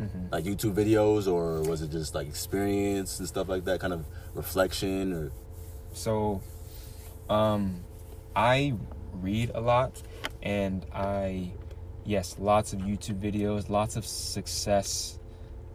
[0.00, 0.32] Mhm.
[0.32, 3.80] Like YouTube videos, or was it just like experience and stuff like that?
[3.80, 5.30] Kind of reflection, or
[5.92, 6.40] So,
[7.28, 7.84] um,
[8.34, 8.74] I
[9.12, 10.02] read a lot,
[10.42, 11.52] and I,
[12.04, 15.18] yes, lots of YouTube videos, lots of success,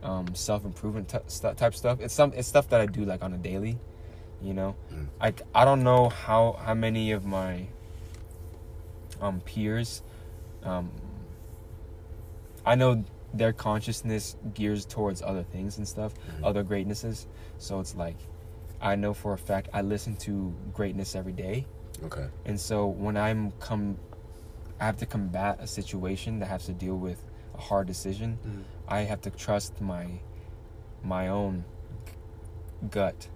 [0.04, 2.00] um, self improvement t- type stuff.
[2.02, 3.78] It's some it's stuff that I do like on a daily,
[4.42, 4.76] you know.
[4.94, 5.08] Mm.
[5.22, 7.68] I I don't know how how many of my
[9.22, 10.02] um peers,
[10.64, 10.92] um,
[12.68, 13.04] I know
[13.34, 16.46] their consciousness gears towards other things and stuff, Mhm.
[16.50, 17.28] other greatnesses.
[17.58, 18.18] So it's like
[18.82, 21.66] I know for a fact I listen to greatness every day.
[22.04, 23.98] okay, And so when I'm come
[24.80, 27.20] I have to combat a situation that has to deal with
[27.56, 28.64] a hard decision, Mhm.
[28.88, 30.20] I have to trust my
[31.04, 31.64] my own
[32.92, 33.30] gut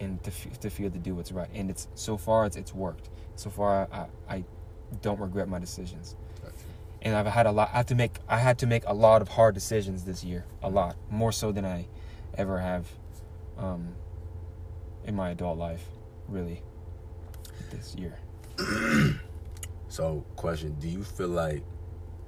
[0.00, 1.50] and to, f- to feel to do what's right.
[1.54, 3.10] And it's so far it's it's worked.
[3.36, 4.44] So far I, I
[5.02, 6.16] don't regret my decisions.
[7.02, 9.22] And I've had a lot I have to make I had to make a lot
[9.22, 10.44] of hard decisions this year.
[10.62, 10.96] A lot.
[11.10, 11.86] More so than I
[12.36, 12.86] ever have
[13.56, 13.94] um
[15.04, 15.84] in my adult life,
[16.28, 16.62] really.
[17.70, 18.18] This year.
[19.90, 21.62] So, question: Do you feel like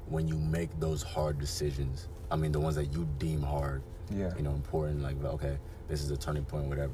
[0.07, 4.35] when you make those hard decisions, I mean, the ones that you deem hard, Yeah.
[4.35, 6.93] you know, important, like okay, this is a turning point, whatever.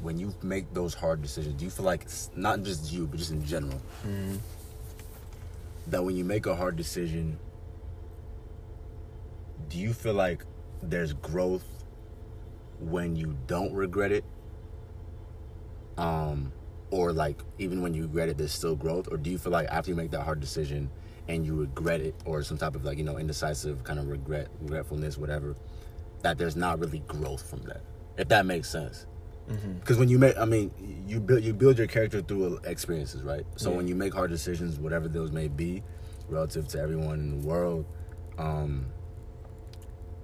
[0.00, 3.18] When you make those hard decisions, do you feel like it's not just you, but
[3.18, 4.38] just in general, Mhm.
[5.88, 7.38] That when you make a hard decision,
[9.68, 10.44] do you feel like
[10.82, 11.66] there's growth
[12.80, 14.24] when you don't regret it?
[15.96, 16.52] Um,
[16.90, 19.68] or like even when you regret it, there's still growth, or do you feel like
[19.68, 20.90] after you make that hard decision
[21.28, 24.48] and you regret it, or some type of like you know indecisive kind of regret,
[24.60, 25.56] regretfulness, whatever,
[26.22, 27.80] that there's not really growth from that?
[28.16, 29.06] If that makes sense.
[29.48, 29.80] Mhm.
[29.80, 30.70] Because when you make, I mean,
[31.06, 33.46] you build you build your character through experiences, right?
[33.56, 33.76] So Yeah.
[33.76, 35.82] when you make hard decisions, whatever those may be,
[36.28, 37.86] relative to everyone in the world,
[38.38, 38.86] um,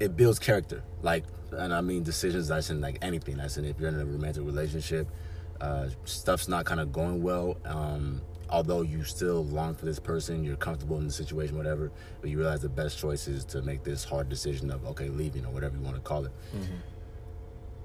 [0.01, 0.83] it builds character.
[1.03, 2.49] Like, and I mean decisions.
[2.49, 3.37] That's in like anything.
[3.37, 5.07] That's in if you're in a romantic relationship,
[5.61, 7.57] uh, stuff's not kind of going well.
[7.65, 12.29] Um, although you still long for this person, you're comfortable in the situation, whatever, but
[12.31, 15.53] you realize the best choice is to make this hard decision of okay, leaving or
[15.53, 16.33] whatever you want to call it.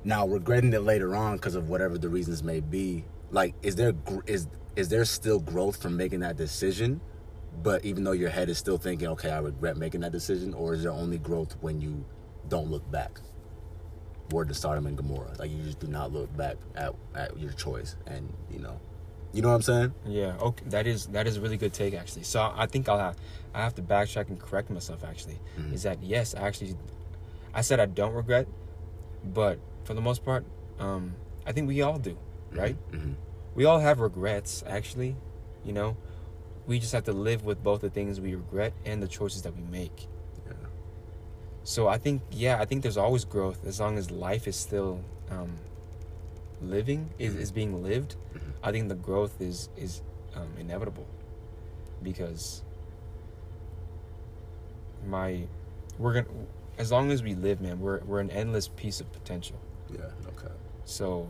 [0.03, 3.93] Now, regretting it later on because of whatever the reasons may be, like, is there
[4.25, 7.01] is is there still growth from making that decision?
[7.63, 10.75] But even though your head is still thinking, okay, I regret making that decision, or
[10.75, 12.05] is there only growth when you
[12.47, 13.19] don't look back?
[14.31, 17.51] Word to Sodom and Gomorrah, like you just do not look back at, at your
[17.53, 18.79] choice, and you know,
[19.33, 19.93] you know what I'm saying?
[20.05, 22.23] Yeah, okay, that is that is a really good take actually.
[22.23, 23.15] So I think I'll have
[23.53, 25.39] I have to backtrack and correct myself actually.
[25.57, 25.73] Mhm.
[25.73, 26.75] Is that yes, I actually
[27.53, 28.47] I said I don't regret,
[29.23, 30.43] but for the most part,
[30.79, 32.17] um, I think we all do,
[32.51, 32.75] right?
[32.91, 33.13] hmm
[33.55, 35.15] We all have regrets actually,
[35.65, 35.95] you know.
[36.67, 39.55] We just have to live with both the things we regret and the choices that
[39.55, 40.07] we make.
[40.45, 40.53] Yeah.
[41.63, 44.99] So I think yeah, I think there's always growth as long as life is still
[45.31, 45.51] um,
[46.61, 48.17] living is, is being lived.
[48.35, 48.41] Mhm.
[48.61, 50.01] I think the growth is is
[50.35, 51.07] um, inevitable
[52.03, 52.61] because
[55.07, 55.47] my
[55.97, 56.27] we're gonna
[56.77, 59.57] as long as we live, man, we're we're an endless piece of potential.
[59.93, 59.99] Yeah.
[60.27, 60.53] Okay.
[60.85, 61.27] So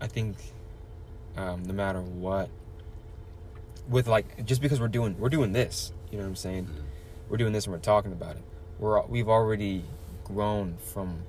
[0.00, 0.36] I think
[1.36, 2.48] um, no matter what,
[3.88, 6.64] with like just because we're doing we're doing this, you know what I'm saying?
[6.66, 6.82] Mhm.
[7.28, 8.42] We're doing this and we're talking about it.
[8.78, 9.84] We're we've already
[10.24, 11.20] grown from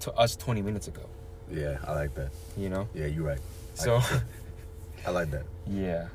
[0.00, 1.02] to us 20 minutes ago.
[1.50, 2.30] Yeah, I like that.
[2.56, 3.40] You know, Yeah, you're right.
[3.74, 4.00] so
[5.06, 5.44] I like that.
[5.66, 6.08] yeah.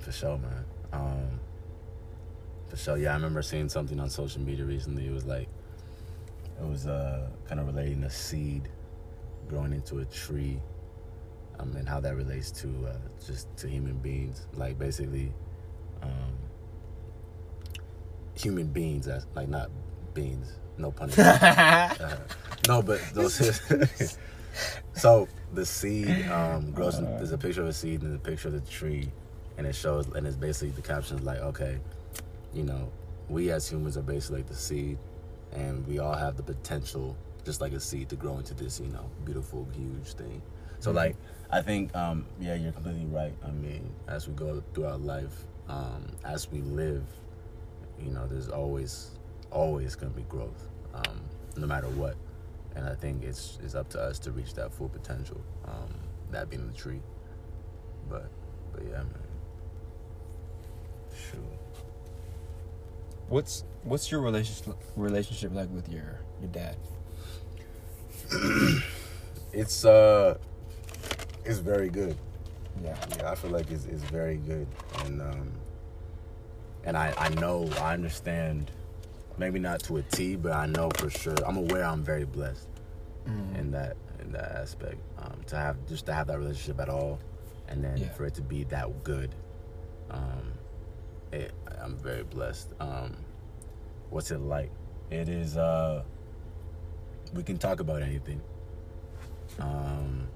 [0.00, 0.64] For sure, man.
[0.92, 1.40] Um,
[2.68, 2.96] for sure.
[2.96, 5.06] Yeah, I remember seeing something on social media recently.
[5.06, 5.48] It was like,
[6.60, 8.68] it was uh, kind of relating a seed
[9.48, 10.60] growing into a tree,
[11.58, 14.46] um, and how that relates to uh, just to human beings.
[14.54, 15.32] Like basically,
[16.02, 16.10] um,
[18.34, 19.08] human beings.
[19.08, 19.70] As, like not
[20.14, 20.52] beans.
[20.78, 21.42] No pun intended.
[21.42, 22.16] Uh,
[22.68, 23.34] no, but those.
[24.94, 26.98] so the seed um, grows.
[26.98, 29.10] In, there's a picture of a seed and a picture of the tree,
[29.58, 31.78] and it shows, and it's basically the caption is like, okay,
[32.54, 32.90] you know,
[33.28, 34.98] we as humans are basically like the seed,
[35.52, 38.88] and we all have the potential, just like a seed, to grow into this, you
[38.88, 40.42] know, beautiful, huge thing.
[40.80, 40.96] So Mhm.
[40.96, 41.16] like,
[41.50, 43.34] I think, um, yeah, you're completely right.
[43.44, 47.04] I mean, as we go through our life, um, as we live,
[48.00, 49.10] you know, there's always,
[49.50, 51.20] always gonna be growth, um,
[51.56, 52.16] no matter what.
[52.74, 55.92] And I think it's it's up to us to reach that full potential, um,
[56.30, 57.02] that being the tree.
[58.08, 58.30] But,
[58.72, 59.28] but yeah, man.
[61.14, 61.61] Shoot.
[63.32, 66.76] What's what's your relationship relationship like with your your dad?
[69.54, 70.36] It's uh,
[71.44, 72.16] it's very good.
[72.82, 72.96] Yeah.
[73.18, 74.66] Yeah, I feel like it's, it's very good,
[75.04, 75.52] and um,
[76.84, 78.70] and I I know I understand,
[79.38, 82.68] maybe not to a T, but I know for sure I'm aware I'm very blessed
[83.26, 83.58] Mhm.
[83.58, 84.96] in that in that aspect.
[85.18, 87.18] Um, to have just to have that relationship at all,
[87.68, 88.08] and then Yeah.
[88.12, 89.34] for it to be that good,
[90.10, 90.52] um,
[91.30, 92.72] it, I'm very blessed.
[92.80, 93.16] Um,
[94.10, 94.70] what's it like?
[95.10, 95.56] It is.
[95.56, 96.04] Uh,
[97.34, 98.40] we can talk about anything.
[99.58, 100.28] Um,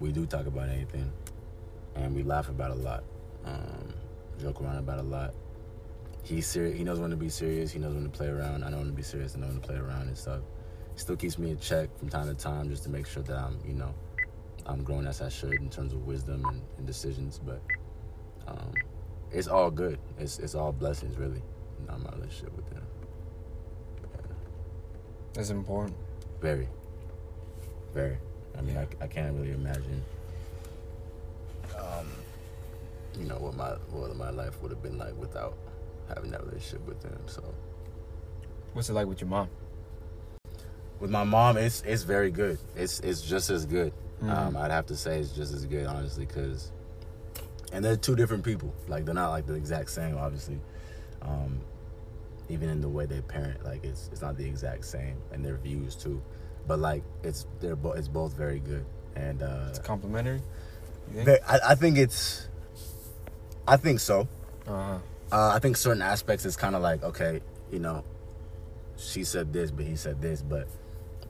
[0.00, 1.12] we do talk about anything,
[1.94, 3.04] and we laugh about a lot.
[3.44, 3.92] Um,
[4.40, 5.34] joke around about a lot.
[6.22, 6.76] He's serious.
[6.76, 7.70] He knows when to be serious.
[7.70, 8.64] He knows when to play around.
[8.64, 9.36] I know when to be serious.
[9.36, 10.40] I know when to play around and stuff.
[10.94, 13.36] He Still keeps me in check from time to time, just to make sure that
[13.36, 13.94] I'm, you know,
[14.66, 17.38] I'm growing as I should in terms of wisdom and, and decisions.
[17.38, 17.60] But
[18.46, 18.72] um,
[19.32, 19.98] it's all good.
[20.18, 21.42] It's it's all blessings, really.
[21.88, 22.82] Not my relationship with him.
[24.02, 24.20] Yeah.
[25.34, 25.96] That's important.
[26.40, 26.68] Very,
[27.94, 28.18] very.
[28.58, 30.02] I mean, I, I can't really imagine,
[31.78, 32.06] um,
[33.18, 35.56] you know, what my what my life would have been like without
[36.14, 37.18] having that relationship with him.
[37.26, 37.42] So,
[38.72, 39.48] What's it like with your mom?
[41.00, 42.58] with my mom, it's it's very good.
[42.76, 43.92] It's it's just as good.
[44.22, 44.30] Mhm.
[44.30, 46.70] Um, I'd have to say it's just as good, honestly, because,
[47.72, 48.74] and they're two different people.
[48.88, 50.60] Like they're not like the exact same, obviously.
[51.22, 51.60] Um,
[52.48, 55.56] even in the way they parent, like it's it's not the exact same, and their
[55.56, 56.20] views too.
[56.66, 58.84] But like it's they're both it's both very good,
[59.16, 60.42] and uh, It's complimentary.
[61.12, 61.26] Think?
[61.26, 62.48] They- I, I think it's.
[63.66, 64.28] I think so.
[64.66, 64.98] Uh-huh.
[65.32, 68.04] Uh, I think certain aspects is kind of like okay, you know,
[68.96, 70.66] she said this, but he said this, but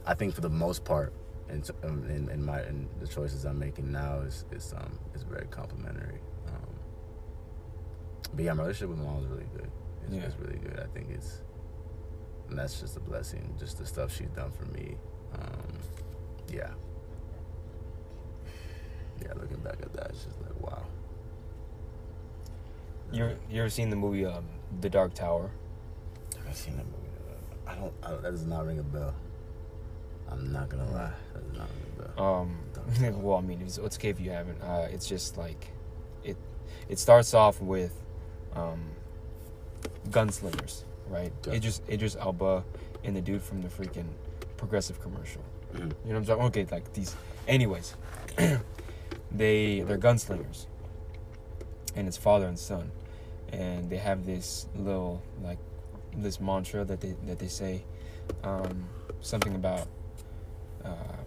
[0.07, 1.12] I think for the most part,
[1.50, 5.46] in in, in my in the choices I'm making now is is um is very
[5.50, 6.18] complimentary.
[8.34, 9.70] But yeah, my relationship with my mom is really good.
[10.04, 10.22] It's, Yeah.
[10.22, 10.78] it's really good.
[10.80, 11.42] I think it's,
[12.48, 13.54] and that's just a blessing.
[13.58, 14.96] Just the stuff she's done for me.
[15.34, 15.72] Um,
[16.52, 16.70] yeah.
[19.22, 20.82] Yeah, looking back at that, it's just like wow.
[23.12, 24.44] You ever, you ever seen the movie um,
[24.80, 25.50] The Dark Tower?
[26.48, 26.96] I've seen that movie.
[27.66, 28.10] I don't, I.
[28.22, 29.14] That does not ring a bell.
[30.30, 31.12] I'm not gonna lie.
[31.34, 32.24] That does not ring a bell.
[32.24, 32.58] Um,
[33.22, 34.60] well, I mean, it's, it's okay if you haven't.
[34.62, 35.68] Uh, it's just like,
[36.24, 36.36] it.
[36.88, 37.92] it starts off with
[38.54, 38.80] um,
[40.10, 41.32] gunslingers, right?
[41.46, 41.56] Okay.
[41.56, 42.64] Idris Idris Elba
[43.04, 44.08] and the dude from the freaking
[44.56, 45.42] progressive commercial.
[45.72, 45.78] Mhm.
[45.80, 46.40] You know what I'm saying?
[46.42, 47.14] Okay, like these.
[47.48, 47.94] Anyways,
[49.30, 50.66] they they're gunslingers,
[51.94, 52.90] and it's father and son,
[53.52, 55.58] and they have this little like
[56.16, 57.84] this mantra that they that they say,
[58.42, 58.84] um,
[59.20, 59.86] something about
[60.84, 61.26] um,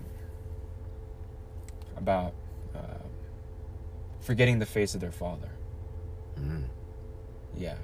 [1.97, 2.33] about
[2.75, 3.09] um
[4.21, 5.49] forgetting the face of their father.
[6.39, 6.63] Mhm.
[7.57, 7.75] Yeah.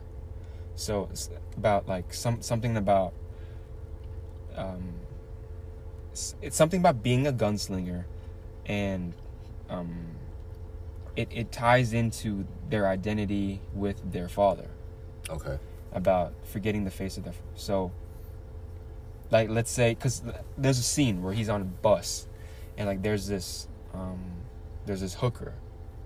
[0.76, 3.14] So it's about like some something about
[4.56, 4.94] um
[6.42, 8.06] it's something about being a gunslinger
[8.66, 9.14] and
[9.70, 10.06] um
[11.16, 14.70] it, it ties into their identity with their father
[15.30, 15.58] Okay.
[15.92, 17.92] about forgetting the face of their so
[19.32, 20.24] like let's say because
[20.58, 22.28] there's a scene where he's on a bus
[22.78, 24.20] and like there's this um
[24.86, 25.54] there's this hooker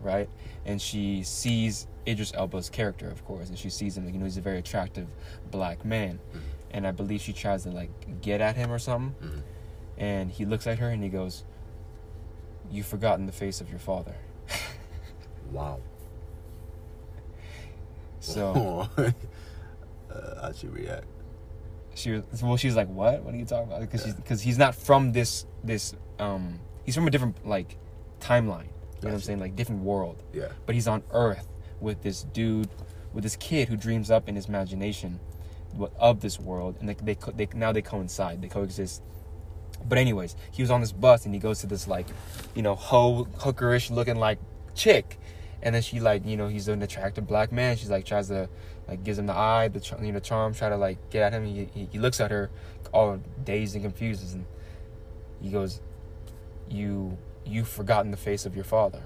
[0.01, 0.29] right
[0.65, 4.25] and she sees Idris Elba's character of course and she sees him like you know
[4.25, 5.07] he's a very attractive
[5.51, 6.19] black man.
[6.33, 6.39] Mhm.
[6.71, 9.15] and I believe she tries to like get at him or something.
[9.29, 9.41] Mhm.
[9.97, 11.43] and he looks at her and he goes
[12.71, 14.15] you've forgotten the face of your father.
[15.51, 15.81] Wow.
[18.19, 19.11] so uh,
[20.41, 21.05] I should react.
[21.95, 23.23] she was well she's like what?
[23.23, 23.81] What are you talking about?
[23.81, 27.77] Because she's because he's not from this this um he's from a different like
[28.19, 28.67] timeline.
[29.01, 29.39] You know what i'm saying?
[29.39, 30.23] Like different world.
[30.33, 30.47] Yeah.
[30.65, 31.47] but he's on earth
[31.83, 32.69] with this dude
[33.13, 35.19] with this kid who dreams up in his imagination
[35.99, 39.03] of this world and they, they, they now they coincide they coexist.
[39.87, 42.07] But anyways he was on this bus and he goes to this like
[42.55, 44.39] you know ho hookerish looking like
[44.73, 45.19] chick.
[45.61, 47.77] And then she like you know he's an attractive black man.
[47.77, 48.49] She's like tries to
[48.87, 51.45] like gives him the eye the you know charm try to like get at him.
[51.45, 52.49] He, he, he looks at her
[52.93, 54.45] all dazed and confused and
[55.41, 55.81] he goes
[56.69, 59.01] you you've forgotten the face of your father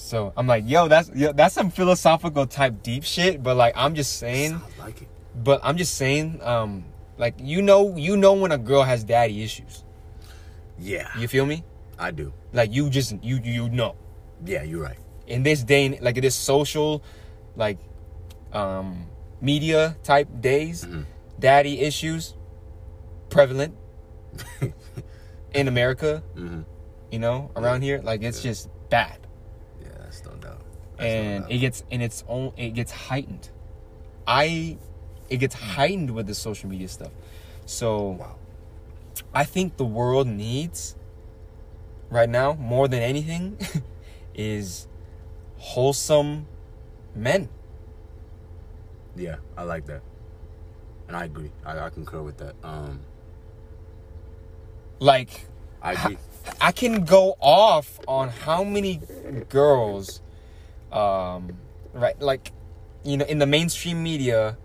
[0.00, 3.94] so i'm like yo that's yo, that's some philosophical type deep shit but like i'm
[3.94, 5.08] just saying like it.
[5.44, 6.84] but i'm just saying um
[7.18, 9.84] like you know you know when a girl has daddy issues
[10.78, 11.08] Yeah.
[11.18, 11.64] you feel me
[11.98, 12.32] I do.
[12.52, 13.94] like you just you you know
[14.44, 14.96] Yeah, you're right.
[15.26, 17.02] in this day like this social
[17.56, 17.76] like
[18.52, 19.04] um
[19.42, 21.04] media type days Mhm.
[21.38, 22.34] daddy issues
[23.28, 23.76] prevalent
[25.54, 26.62] in america hmm
[27.12, 28.50] you know around here like it's Yeah.
[28.50, 29.18] just bad
[29.82, 30.60] Yeah, that's no doubt.
[30.62, 33.50] That's no and it gets and it's own it gets heightened
[34.26, 34.76] i
[35.28, 37.12] it gets heightened with the social media stuff
[37.66, 38.36] so wow.
[39.34, 40.96] i think the world needs
[42.10, 43.58] right now more than anything
[44.34, 44.86] is
[45.58, 46.46] wholesome
[47.14, 47.48] men
[49.16, 50.02] Yeah, I like that,
[51.08, 51.50] and I agree.
[51.66, 52.54] I, I concur with that.
[52.64, 53.00] Um,
[55.00, 55.46] like
[55.82, 56.18] I agree.
[56.60, 59.00] I can go off on how many
[59.50, 60.22] girls,
[60.92, 61.56] um,
[61.92, 62.52] right, like,
[63.04, 64.56] you know, in the mainstream media,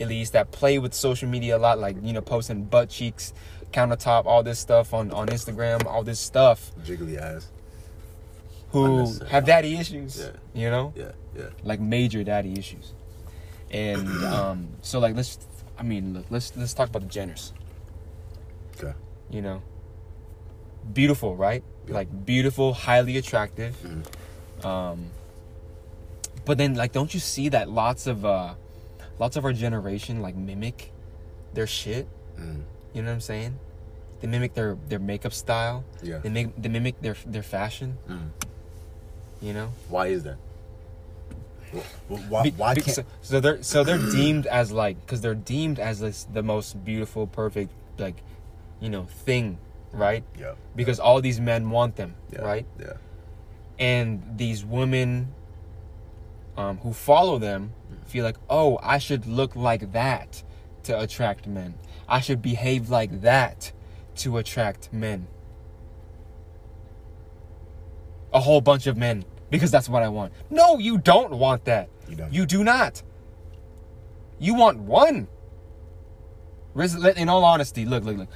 [0.00, 3.32] at least that play with social media a lot, like you know, posting butt cheeks,
[3.72, 7.48] countertop, all this stuff on on Instagram, all this stuff, Jiggly ass.
[8.72, 10.30] who have daddy issues, Yeah.
[10.62, 11.50] you know, Yeah, yeah.
[11.64, 12.94] like major daddy issues,
[13.70, 15.38] and um, so like let's,
[15.78, 17.52] I mean, look, let's let's talk about the Jenners.
[18.78, 18.94] Okay.
[19.30, 19.60] you know
[20.94, 21.94] beautiful right Yeah.
[21.94, 24.64] like beautiful highly attractive Mhm.
[24.64, 25.10] um
[26.44, 28.54] but then like don't you see that lots of uh
[29.18, 30.92] lots of our generation like mimic
[31.54, 32.06] their shit
[32.38, 32.62] Mm.
[32.94, 33.58] you know what i'm saying
[34.20, 36.18] they mimic their their makeup style Yeah.
[36.18, 38.30] they make they mimic their their fashion Mm.
[39.42, 40.38] you know Why is that?
[41.74, 42.90] Wh- wh- Why, why can't?
[42.90, 46.82] so, so they're so they're deemed as like because they're deemed as this the most
[46.84, 48.16] beautiful perfect like
[48.80, 49.58] you know thing
[49.92, 50.54] right yeah.
[50.74, 52.40] because all these men want them Yeah.
[52.42, 52.94] right Yeah.
[53.78, 55.28] and these women
[56.60, 57.72] um, who follow them
[58.06, 60.42] feel like, oh, I should look like that
[60.82, 61.74] to attract men.
[62.06, 63.72] I should behave like that
[64.16, 65.26] to attract men.
[68.34, 70.32] A whole bunch of men because that's what I want.
[70.50, 71.88] No, you don't want that.
[72.08, 72.32] You don't.
[72.32, 73.02] You do not.
[74.38, 75.28] You want one.
[77.16, 78.28] In all honesty, look, look, look.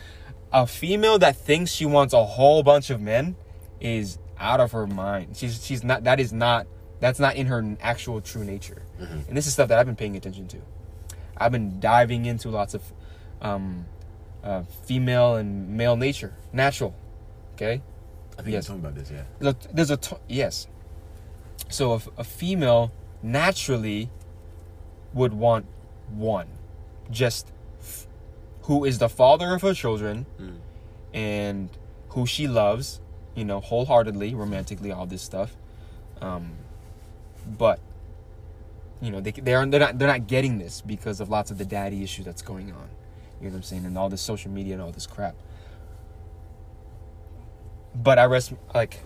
[0.50, 3.36] A female that thinks she wants a whole bunch of men
[3.80, 5.36] is out of her mind.
[5.36, 6.04] She's she's not.
[6.04, 6.66] That is not.
[7.04, 8.80] That's not in her actual true nature.
[8.98, 9.28] Mhm.
[9.28, 10.56] And this is stuff that I've been paying attention to.
[11.36, 12.82] I've been diving into lots of
[13.42, 13.84] um,
[14.42, 16.94] uh, female and male nature, natural.
[17.56, 17.82] Okay.
[18.38, 18.64] I think Yes.
[18.64, 19.10] you told me about this.
[19.10, 19.24] Yeah.
[19.38, 20.66] Look, there's a t- yes.
[21.68, 22.90] So if a female
[23.22, 24.08] naturally
[25.12, 25.66] would want
[26.10, 26.46] one,
[27.10, 28.06] just f-
[28.62, 30.56] who is the father of her children Mm.
[31.12, 31.68] and
[32.14, 33.02] who she loves,
[33.34, 35.54] you know, wholeheartedly, romantically, all this stuff.
[36.22, 36.52] Um,
[37.46, 37.80] but
[39.00, 41.58] you know they they are they're not they're not getting this because of lots of
[41.58, 42.88] the daddy issue that's going on.
[43.40, 43.84] You know what I'm saying?
[43.84, 45.34] And all this social media and all this crap.
[47.94, 49.00] But I rest like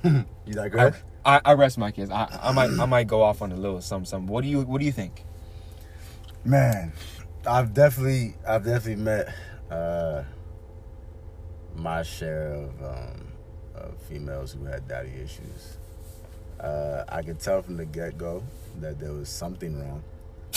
[0.04, 0.92] You like I.
[1.24, 2.10] I, I rest my kids.
[2.10, 4.26] I, I might I might go off on a little some some.
[4.26, 5.24] What do you what do you think?
[6.44, 6.92] Man,
[7.46, 9.34] I've definitely I've definitely met
[9.70, 10.22] uh
[11.74, 13.28] my share of um
[13.74, 15.77] of females who had daddy issues.
[16.60, 18.42] Uh I could tell from the get go
[18.80, 20.02] that there was something wrong.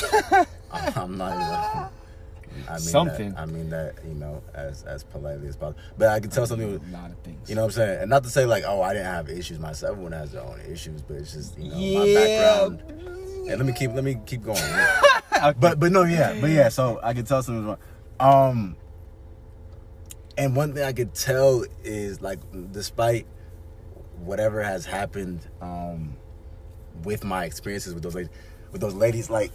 [0.71, 1.89] I'm not even
[2.67, 3.31] I mean Something.
[3.33, 5.79] That, I mean that, you know, as as politely as possible.
[5.97, 7.49] But I could tell something was a lot of things.
[7.49, 8.01] you know what I'm saying?
[8.01, 9.93] And not to say like, oh, I didn't have issues myself.
[9.93, 12.13] Everyone has their own issues, but it's just, you know, my Yeah.
[12.13, 12.83] background.
[13.45, 14.61] Yeah, let me keep let me keep going.
[15.59, 16.69] But but no, yeah, but yeah.
[16.69, 17.77] So I could tell something was
[18.19, 18.49] wrong.
[18.51, 18.75] Um,
[20.37, 22.37] and one thing I could tell is like,
[22.71, 23.25] despite
[24.25, 26.15] whatever has happened, um,
[27.03, 28.31] with my experiences with those ladies,
[28.71, 29.51] with those ladies, like.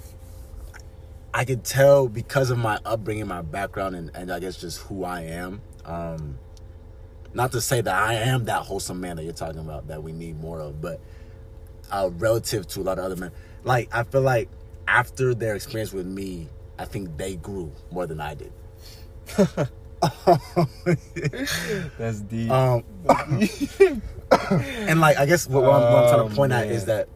[1.34, 5.04] I could tell because of my upbringing, my background, and, and I guess just who
[5.04, 5.60] I am.
[5.84, 6.38] Um,
[7.34, 10.12] not to say that I am that wholesome man that you're talking about that we
[10.12, 10.98] need more of, but
[11.90, 13.30] uh, relative to a lot of other men,
[13.64, 14.48] like I feel like
[14.88, 16.48] after their experience with me,
[16.78, 18.52] I think they grew more than I did.
[21.98, 22.50] That's deep.
[22.50, 22.84] Um,
[24.50, 26.84] and like I guess what, what I'm, what I'm trying Oh, to point at is
[26.86, 27.08] that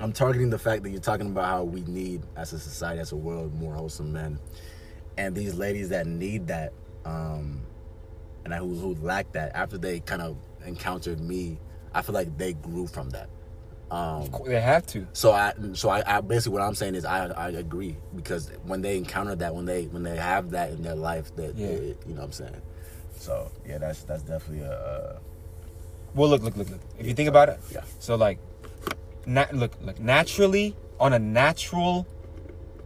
[0.00, 3.12] I'm targeting the fact that you're talking about how we need, as a society, as
[3.12, 4.38] a world, more wholesome men,
[5.16, 6.72] and these ladies that need that,
[7.04, 7.62] um,
[8.44, 11.58] and who who lack that after they kind of encountered me,
[11.92, 13.28] I feel like they grew from that.
[13.90, 15.06] Um, they have to.
[15.14, 18.82] so I, so I, I basically what I'm saying is I, I agree because when
[18.82, 21.68] they encounter that, when they, when they have that in their life, that Yeah.
[21.68, 22.62] they- you know what I'm saying.
[23.18, 25.18] So yeah, that's that's definitely a.
[26.14, 26.80] Well, look, look, look, look.
[26.98, 27.82] If you think about it, yeah.
[27.98, 28.38] so like,
[29.26, 32.06] na- look, look, naturally on a natural,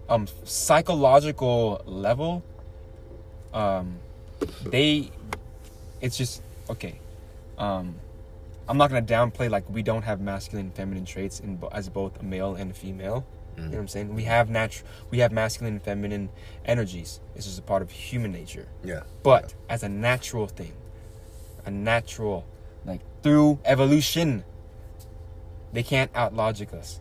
[0.09, 2.43] um, psychological level,
[3.55, 3.97] um,
[4.65, 5.11] they,
[6.01, 6.99] it's just okay.
[7.59, 7.95] Um,
[8.69, 12.21] I'm not gonna downplay like we don't have masculine and feminine traits in as both
[12.21, 13.25] a male and a female.
[13.57, 14.15] You know what I'm saying?
[14.15, 16.31] We have natural, we have masculine and feminine
[16.65, 17.21] energies.
[17.35, 18.67] This is a part of human nature.
[18.83, 19.03] Yeah.
[19.23, 20.73] But as a natural thing,
[21.67, 22.47] a natural,
[23.23, 24.45] through evolution,
[25.73, 27.01] they can't outlogic us.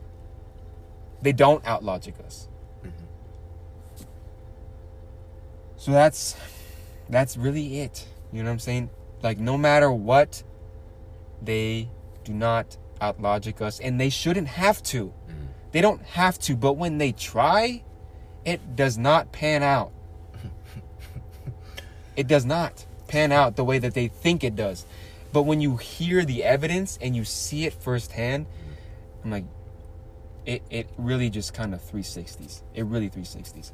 [1.20, 2.48] They don't out logic us.
[5.76, 6.36] So that's
[7.08, 8.06] that's really it.
[8.32, 8.90] You know what I'm saying?
[9.22, 10.42] Like no matter what,
[11.42, 11.88] they
[12.24, 15.12] do not outlogic us, and they shouldn't have to.
[15.72, 17.82] They don't have to, but when they try,
[18.44, 19.90] it does not pan out.
[22.16, 24.86] it does not pan out the way that they think it does.
[25.32, 28.46] But when you hear the evidence and you see it firsthand,
[29.24, 29.44] I'm like,
[30.44, 32.62] it, it really just kind of 360s.
[32.74, 33.72] It really 360s.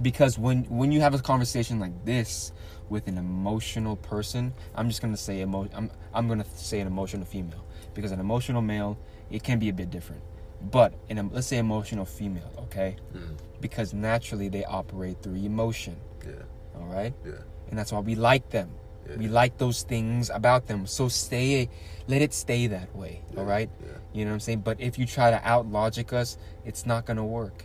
[0.00, 2.52] Because when when you have a conversation like this
[2.88, 7.26] with an emotional person, I'm just gonna say emo- I'm I'm gonna say an emotional
[7.26, 8.96] female because an emotional male
[9.30, 10.22] it can be a bit different.
[10.70, 12.96] But in a, let's say emotional female, okay?
[13.14, 13.36] Mm.
[13.60, 15.96] Because naturally they operate through emotion.
[16.26, 16.32] Yeah.
[16.78, 17.32] All right, Yeah.
[17.68, 18.70] and that's why we like them.
[19.10, 19.16] Yeah.
[19.16, 20.86] We like those things about them.
[20.86, 21.68] So stay,
[22.06, 23.22] let it stay that way.
[23.36, 23.68] All right.
[23.80, 23.88] Yeah.
[24.12, 24.60] You know what I'm saying?
[24.60, 27.64] But if you try to out logic us, it's not gonna work.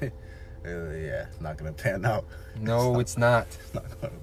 [0.66, 2.24] Uh, yeah, it's not gonna pan out.
[2.58, 3.46] No, it's not.
[3.48, 4.14] It's not gonna.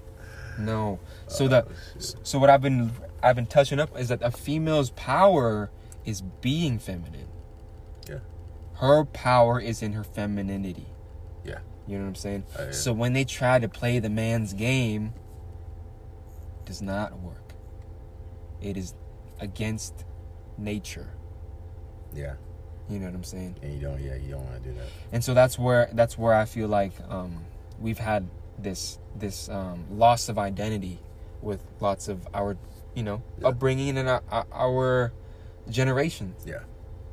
[0.58, 0.98] No.
[1.28, 1.66] So the
[1.98, 2.90] so what I've been
[3.22, 5.70] I've been touching up is that a female's power
[6.04, 7.28] is being feminine.
[8.08, 8.18] Yeah.
[8.74, 10.86] Her power is in her femininity.
[11.44, 11.58] Yeah.
[11.86, 12.44] You know what I'm saying?
[12.58, 12.70] Oh, yeah.
[12.72, 15.14] So when they try to play the man's game,
[16.72, 17.52] does not work.
[18.62, 18.94] It is
[19.40, 20.04] against
[20.56, 21.10] nature.
[22.14, 22.34] Yeah.
[22.88, 23.56] You know what I'm saying?
[23.62, 24.00] And you don't.
[24.02, 24.14] Yeah.
[24.14, 24.86] You don't want to do that.
[25.12, 27.44] and so that's where that's where I feel like um,
[27.78, 28.26] we've had
[28.58, 30.98] this this um, loss of identity
[31.42, 32.56] with lots of our
[32.94, 33.48] you know Yeah.
[33.48, 35.12] upbringing and our, our- our
[35.68, 36.60] generations Yeah.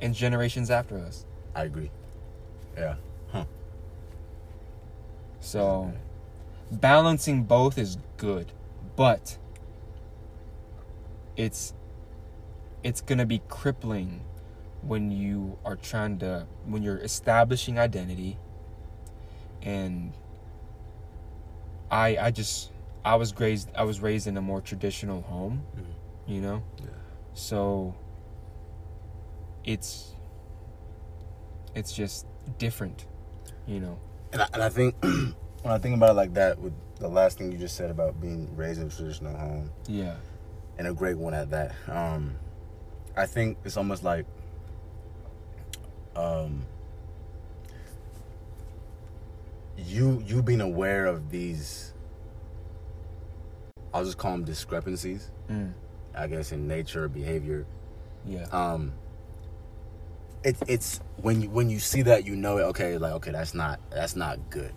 [0.02, 1.26] and generations after us.
[1.54, 1.92] I agree.
[2.78, 2.96] Yeah.
[3.34, 3.46] Huh.
[5.42, 5.94] So
[6.72, 8.52] balancing both is good,
[8.96, 9.38] but
[11.40, 11.74] it's
[12.84, 14.22] it's gonna be crippling
[14.82, 18.38] when you are trying to when you're establishing identity
[19.62, 20.14] and
[21.90, 22.72] I I just
[23.06, 25.86] I was raised I was raised in a more traditional home, Mhm.
[26.28, 26.62] you know?
[26.78, 26.86] Yeah.
[27.34, 27.96] So
[29.64, 30.14] it's
[31.74, 32.26] it's just
[32.58, 33.06] different,
[33.66, 33.98] you know.
[34.34, 35.34] And I, and I think when
[35.74, 38.54] I think about it like that, with the last thing you just said about being
[38.58, 40.16] raised in a traditional home, Yeah.
[40.80, 41.76] And a great one at that.
[41.88, 42.36] Um,
[43.16, 44.26] I think it's almost like
[46.16, 46.66] um
[49.78, 51.94] you you being aware of these
[53.94, 55.74] I'll just call them discrepancies, Mm.
[56.16, 57.66] I guess in nature or behavior.
[58.26, 58.46] Yeah.
[58.52, 58.94] Um
[60.44, 63.54] it's it's when you when you see that you know it okay like okay that's
[63.54, 64.72] not that's not good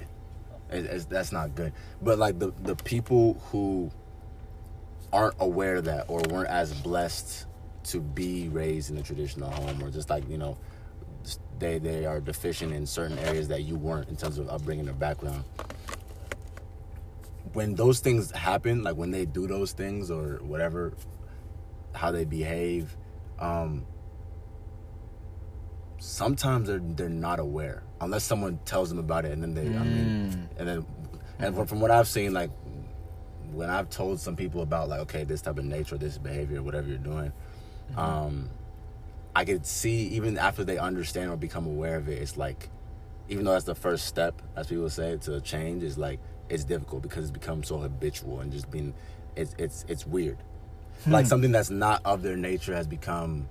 [0.70, 3.92] it, it's, that's not good but like the the people who
[5.12, 7.46] aren't aware of that or weren't as blessed
[7.84, 10.56] to be raised in a traditional home or just like you know
[11.58, 14.92] they they are deficient in certain areas that you weren't in terms of upbringing or
[14.92, 15.44] background.
[17.52, 20.94] When those things happen like when they do those things or whatever
[21.94, 22.96] how they behave
[23.38, 23.84] um
[25.98, 29.84] sometimes they're they're not aware unless someone tells them about it and then they I
[29.84, 30.86] mean and then
[31.38, 32.50] and from, from what I've seen like
[33.54, 36.88] when I've told some people about like okay this type of nature this behavior whatever
[36.88, 37.32] you're doing
[37.96, 38.48] um
[39.34, 42.68] I could see even after they understand or become aware of it it's like
[43.28, 47.02] even though that's the first step as people say to change is like it's difficult
[47.02, 48.92] because it's become so habitual and just being
[49.36, 50.36] it's it's it's weird.
[51.06, 53.48] Like something that's not of their nature has become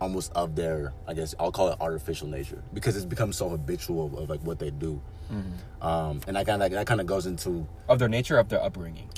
[0.00, 4.06] almost of their i guess i'll call it artificial nature because it's become so habitual
[4.06, 5.00] of, of like what they do
[5.80, 8.62] um and that kind of that kind of goes into Of their nature, of their
[8.62, 9.08] upbringing.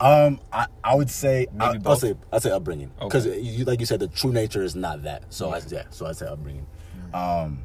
[0.00, 2.90] um i i would say Maybe I, i'll say i'll say upbringing.
[3.00, 3.40] Because Okay.
[3.40, 5.24] you like you said the true nature is not that.
[5.30, 5.62] So i Yeah.
[5.70, 6.66] yeah so i say upbringing.
[7.14, 7.64] Um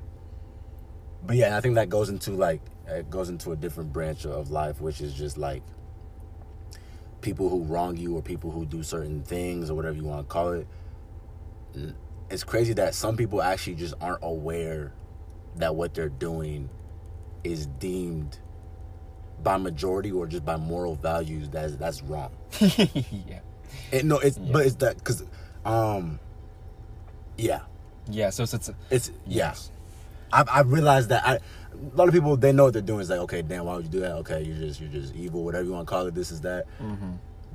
[1.26, 4.26] but yeah and i think that goes into like it goes into a different branch
[4.26, 5.64] of life which is just like
[7.22, 10.32] people who wrong you or people who do certain things or whatever you want to
[10.32, 10.68] call it.
[12.30, 14.92] It's crazy that some people actually just aren't aware
[15.56, 16.70] that what they're doing
[17.44, 18.38] is deemed
[19.42, 23.40] by majority or just by moral values that's that's wrong yeah.
[23.92, 24.52] it, no it's Yeah.
[24.52, 25.24] but it's that because
[25.66, 26.20] um
[27.38, 27.62] yeah
[28.10, 28.30] Yeah.
[28.32, 29.72] So it's, it's it's yeah yes.
[30.32, 33.02] I've, I've realized that I, a lot of people they know what they're doing.
[33.02, 34.14] It's like, okay, damn, why would you do that?
[34.24, 36.14] Okay, you're just you're just evil, whatever you want to call it.
[36.16, 36.66] This is that.
[36.82, 37.12] Mm-hmm.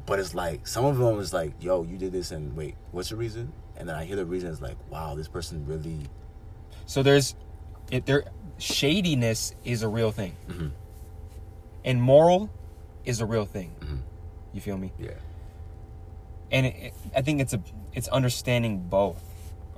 [0.07, 3.11] But it's like some of them is like, yo, you did this, and wait, what's
[3.11, 3.53] the reason?
[3.76, 4.49] And then I hear the reason.
[4.51, 6.01] is like, wow, this person really.
[6.86, 7.34] So there's,
[7.91, 8.24] it there,
[8.59, 10.71] shadiness is a real thing, Mhm.
[11.85, 12.51] and moral
[13.05, 13.75] is a real thing.
[13.81, 14.01] Mhm.
[14.53, 14.93] You feel me?
[14.99, 15.11] Yeah.
[16.51, 17.61] and it, it- I think it's a
[17.93, 19.23] it's understanding both,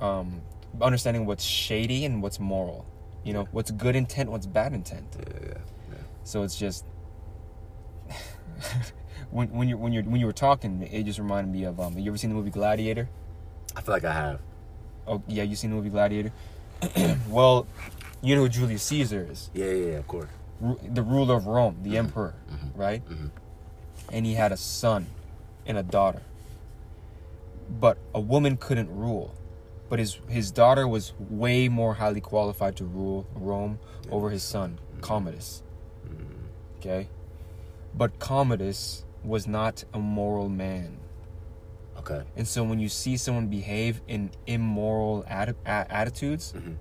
[0.01, 0.41] um,
[0.81, 2.85] understanding what's shady and what's moral.
[3.25, 5.17] You know, what's good intent, what's bad intent.
[5.19, 5.25] Yeah.
[5.49, 5.55] Yeah.
[5.91, 5.97] yeah.
[6.23, 6.85] So it's just
[9.31, 11.99] when when you when you when you were talking, it just reminded me of um.
[11.99, 13.09] You ever seen the movie Gladiator?
[13.77, 14.41] I feel like I have.
[15.09, 16.33] Oh yeah, you seen the movie Gladiator?
[17.29, 17.67] well,
[18.23, 19.67] you know who Julius Caesar is, Yeah.
[19.67, 19.87] Yeah.
[19.93, 20.29] yeah of course.
[20.61, 22.35] Ru- the ruler of Rome, the emperor,
[22.75, 23.03] right?
[23.09, 23.31] Mhm.
[24.13, 25.07] And he had a son
[25.67, 26.23] and a daughter.
[27.81, 29.33] But a woman couldn't rule.
[29.89, 33.79] But his his daughter was way more highly qualified to rule Rome
[34.11, 35.63] over his son, Commodus.
[36.79, 37.09] Okay?
[37.97, 40.99] But Commodus was not a moral man.
[41.99, 42.23] Okay.
[42.37, 46.77] And so when you see someone behave in immoral atti- attitudes, Mhm.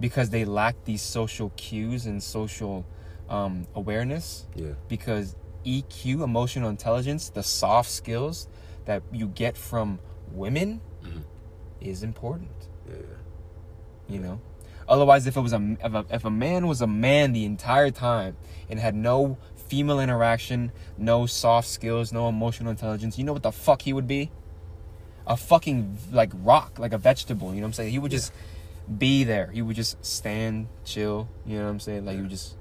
[0.00, 2.84] Because they lack these social cues and social
[3.28, 4.72] um, awareness, Yeah.
[4.88, 5.34] because
[5.64, 8.48] EQ, emotional intelligence, the soft skills
[8.84, 9.98] that you get from
[10.32, 11.22] women Mhm.
[11.80, 12.50] is important,
[12.86, 12.96] Yeah.
[12.96, 14.14] Yeah.
[14.14, 14.40] you know?
[14.86, 17.90] Otherwise, if it was a if, a if a man was a man the entire
[17.90, 18.36] time
[18.68, 23.50] and had no female interaction, no soft skills, no emotional intelligence, you know what the
[23.52, 24.30] fuck he would be?
[25.26, 27.48] A fucking like rock, like a vegetable.
[27.54, 27.92] You know what I'm saying?
[27.92, 28.30] He would just
[28.98, 29.48] be there.
[29.50, 31.28] He would just stand, chill.
[31.46, 32.04] You know what I'm saying?
[32.04, 32.56] Like he would just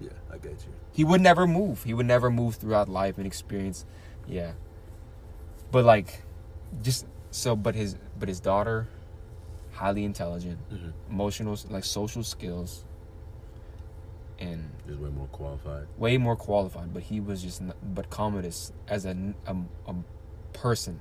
[0.00, 0.10] Yeah.
[0.32, 0.72] I get you.
[0.92, 1.82] he would never move.
[1.84, 3.84] He would never move throughout life and experience.
[4.26, 4.52] Yeah.
[5.70, 6.22] But like
[6.82, 8.88] just so but his but his daughter
[9.72, 10.92] highly intelligent, Mhm.
[11.08, 12.84] emotional like social skills
[14.38, 15.86] and Just way more qualified.
[15.98, 19.94] way more qualified, but he was just not, but Commodus as a, a, a
[20.52, 20.98] person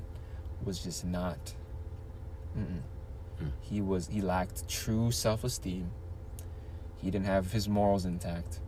[0.64, 1.54] was just not
[2.58, 2.82] mm-mm.
[3.62, 5.92] He was he lacked true self-esteem
[7.02, 8.60] he didn't have his morals intact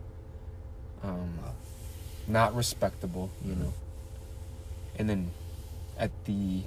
[1.04, 1.54] um Wow.
[2.28, 3.74] not respectable you know
[4.98, 5.32] and then
[5.98, 6.62] at the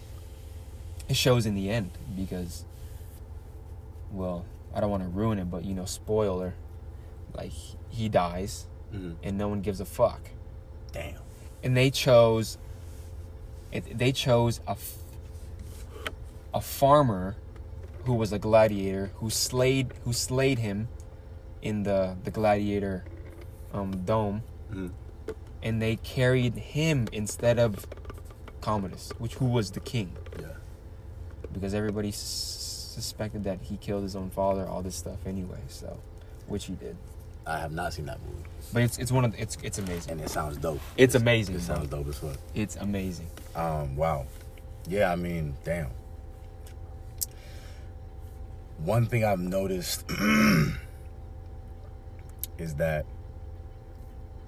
[1.08, 2.64] it shows in the end because
[4.12, 4.44] well
[4.74, 6.54] i don't want to ruin it but you know spoiler
[7.34, 7.52] like
[7.90, 10.20] he dies hmm and no one gives a fuck
[10.92, 11.14] Damn.
[11.62, 12.58] and they chose
[13.72, 14.76] it, they chose a
[16.52, 17.36] a farmer
[18.04, 20.88] who was a gladiator who slayed who slayed him
[21.62, 23.04] in the the gladiator
[23.72, 24.88] um, dome hmm
[25.62, 27.86] and they carried him instead of
[28.60, 30.46] Commodus which who was the king Yeah.
[31.52, 35.58] because everybody s- suspected that he killed his own father, all this stuff anyway.
[35.68, 35.98] So,
[36.46, 36.96] which he did.
[37.46, 40.12] I have not seen that movie, But it's it's one of the, it's it's amazing.
[40.12, 40.80] and it sounds dope.
[40.96, 41.56] It's amazing.
[41.56, 42.36] It sounds dope as fuck.
[42.54, 43.26] It's amazing.
[43.56, 44.26] Um, wow.
[44.86, 45.90] Yeah, I mean, damn.
[48.78, 50.04] One thing I've noticed
[52.58, 53.06] is that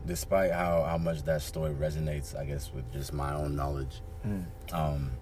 [0.04, 4.44] despite how, how much that story resonates, I guess, with just my own knowledge, Mm.
[4.72, 5.12] um,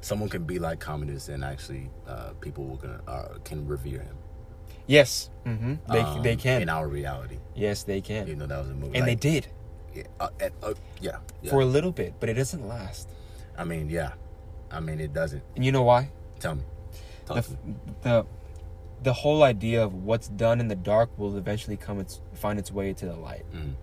[0.00, 4.16] someone can be like Commodus and actually uh, people will gonna, uh, can revere him.
[4.88, 5.30] Yes.
[5.44, 5.74] Mm-hmm.
[5.92, 6.62] They um, they can.
[6.62, 7.38] In our reality.
[7.54, 8.26] yes, they can.
[8.26, 8.98] You know, that was a movie.
[8.98, 9.46] and they did
[9.94, 10.28] Yeah, uh,
[10.62, 11.50] uh, yeah, yeah.
[11.50, 13.08] for a little bit, but it doesn't last.
[13.56, 14.12] I mean, yeah.
[14.72, 15.42] I mean, it doesn't.
[15.54, 16.10] And you know why?
[16.40, 16.62] Tell me.
[17.26, 17.56] The,
[18.02, 18.26] the
[19.02, 22.72] the whole idea of what's done in the dark will eventually come its find its
[22.72, 23.44] way to the light.
[23.52, 23.74] Mhm.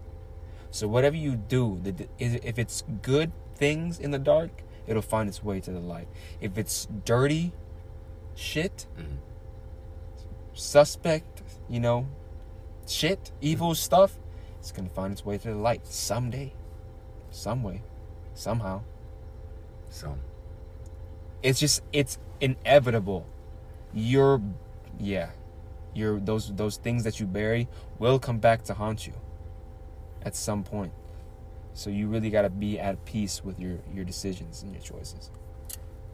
[0.71, 5.29] So whatever you do, the, is if it's good things in the dark, it'll find
[5.29, 6.07] its way to the light.
[6.41, 7.53] If it's dirty
[8.35, 9.17] shit, Mhm.
[10.53, 12.07] suspect, you know,
[12.87, 14.17] shit, evil stuff,
[14.59, 16.53] it's gonna find its way to the light someday,
[17.29, 17.81] some way,
[18.33, 18.81] somehow.
[19.89, 20.17] So,
[21.43, 23.25] It's just it's inevitable.
[23.93, 24.41] You're
[24.99, 25.29] yeah.
[25.93, 27.67] Your those those things that you bury
[27.99, 29.13] will come back to haunt you
[30.23, 30.91] at some point.
[31.75, 35.29] So you really got to be at peace with your your decisions and your choices.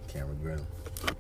[0.08, 1.16] can't regret them.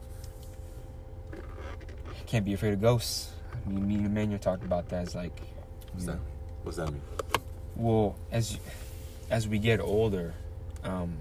[2.25, 3.31] Can't be afraid of ghosts.
[3.65, 5.03] I mean, me and Emmanuel talked about that.
[5.03, 5.39] It's like,
[5.93, 6.15] What's that?
[6.15, 6.21] know,
[6.63, 7.01] What's that mean?
[7.75, 8.59] well, as
[9.29, 10.33] as we get older,
[10.83, 11.17] um,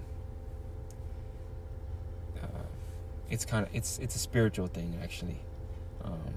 [2.43, 2.47] uh,
[3.31, 5.41] it's kind of it's it's a spiritual thing actually.
[6.05, 6.35] Um,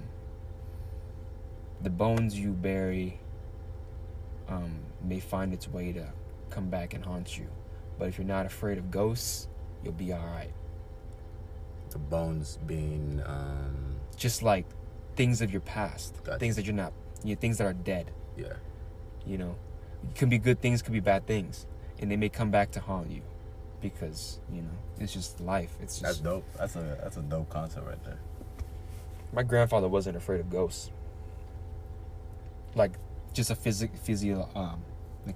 [1.82, 3.20] the bones you bury
[4.48, 6.08] um, may find its way to
[6.50, 7.48] come back and haunt you,
[7.98, 9.48] but if you're not afraid of ghosts,
[9.84, 10.52] you'll be all right.
[11.92, 14.66] The bones being, um, Just like
[15.16, 16.40] things of your past, Gotcha.
[16.40, 18.12] things that you're not, you know, things that are dead.
[18.38, 18.54] yeah.
[19.26, 19.56] you know
[20.10, 21.68] it can be good things could be bad things
[22.00, 23.22] and they may come back to haunt you
[23.82, 24.70] because you know
[25.00, 26.46] it's just life it's just That's dope.
[26.58, 28.20] That's a that's a dope concept right there.
[29.34, 30.92] my grandfather wasn't afraid of ghosts
[32.76, 32.92] like
[33.34, 34.82] just a physic physio um
[35.26, 35.36] like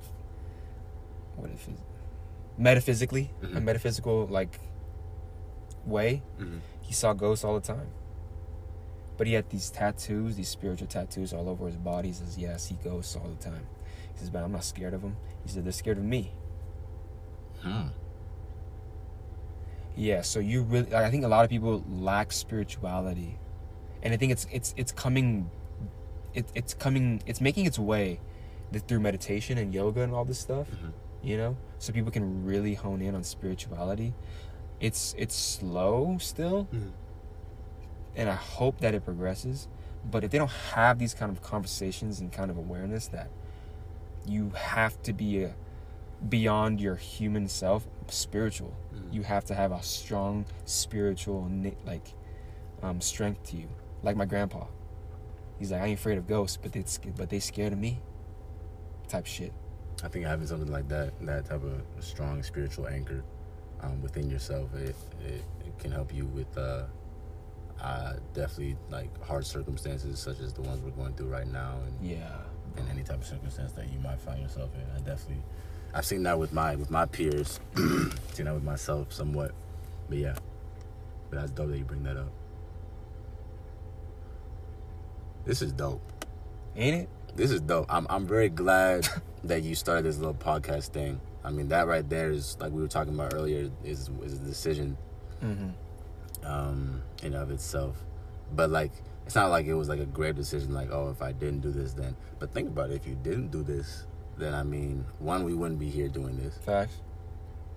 [1.36, 1.68] what if
[2.58, 3.64] metaphysically a Mhm.
[3.64, 4.60] metaphysical like
[5.86, 6.58] way Mm-hmm.
[6.82, 7.88] he saw ghosts all the time
[9.18, 12.54] but he had these tattoos these spiritual tattoos all over his body he says yeah
[12.54, 13.66] i see ghosts all the time
[14.14, 16.32] he says but i'm not scared of them he said they're scared of me
[17.62, 17.88] Hmm.
[19.96, 23.38] Yeah, so you really I think a lot of people lack spirituality.
[24.04, 25.50] And I think it's it's it's coming
[26.34, 28.20] it, it's coming it's making its way
[28.88, 30.91] through meditation and yoga and all this stuff, Mhm.
[31.24, 31.56] you know?
[31.80, 34.14] So people can really hone in on spirituality.
[34.82, 36.91] It's it's slow still, Mhm.
[38.18, 39.70] and I hope that it progresses,
[40.12, 43.30] but if they don't have these kind of conversations and kind of awareness that
[44.28, 45.54] you have to be a,
[46.30, 48.74] beyond your human self spiritual.
[48.93, 49.13] Mhm.
[49.13, 51.49] you have to have a strong spiritual
[51.86, 52.13] like
[52.82, 53.68] um, strength to you.
[54.03, 54.66] Like my grandpa.
[55.57, 56.84] He's like i ain't afraid of ghosts but they
[57.16, 58.01] but they scared of me.
[59.07, 59.53] Type shit.
[60.03, 63.24] I think having something like that, that type of strong spiritual anchor
[63.82, 64.95] um, within yourself, it,
[65.26, 66.84] it, it can help you with uh,
[67.82, 72.07] uh, definitely like hard circumstances such as the ones we're going through right now, and,
[72.09, 72.30] yeah.
[72.78, 74.82] and any type of circumstance that you might find yourself in.
[74.95, 75.43] I definitely,
[75.96, 77.62] I've seen that with my with my peers,
[78.34, 79.54] seen that with myself somewhat,
[80.10, 80.36] but yeah,
[81.30, 82.32] but that's dope that you bring that up.
[85.46, 86.02] This is dope.
[86.76, 87.86] ain't it This is dope.
[87.88, 89.08] I'm I'm very glad
[89.46, 91.22] that you started this little podcast thing.
[91.46, 94.38] I mean, that right there is like we were talking about earlier is is a
[94.39, 94.98] decision
[95.41, 95.70] mm-hmm.
[96.46, 98.04] um in and of itself.
[98.54, 98.91] But like
[99.26, 101.72] it's not like it was like a grave decision like, oh, if I didn't do
[101.72, 102.18] this then.
[102.38, 104.06] But think about it, if you didn't do this,
[104.38, 106.57] then I mean, one we wouldn't be here doing this.
[106.57, 106.97] facts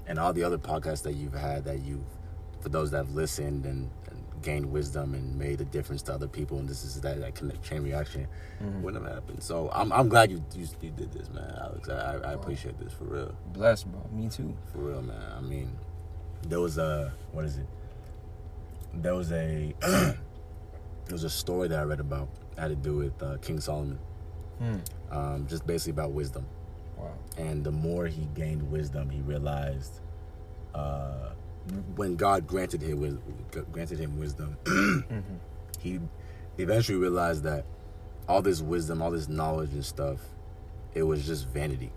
[0.06, 2.04] And all the other podcasts that you've had that you've
[2.61, 6.26] for those that have listened and, and gained wisdom and made a difference to other
[6.28, 8.26] people and this is that that connect chain reaction
[8.62, 8.82] Mhm.
[8.82, 9.42] wouldn't have happened.
[9.42, 11.88] So I'm I'm glad you you, you did this, man, Alex.
[11.88, 15.22] I, I I appreciate this for real, bless bro me too for real, man.
[15.36, 15.76] I mean,
[16.48, 17.66] there was a what is it?
[18.94, 20.16] There was a there
[21.12, 23.98] was a story that I read about had to do with uh, King Solomon,
[24.59, 24.76] hmm.
[25.11, 26.46] um, just basically about wisdom.
[26.96, 30.00] wow And the more he gained wisdom, he realized
[30.74, 31.30] uh,
[31.96, 33.20] when God granted him
[33.72, 35.20] granted him wisdom, mm-hmm.
[35.78, 36.00] he
[36.56, 37.64] eventually realized that
[38.28, 40.20] all this wisdom, all this knowledge and stuff,
[40.94, 41.92] it was just vanity.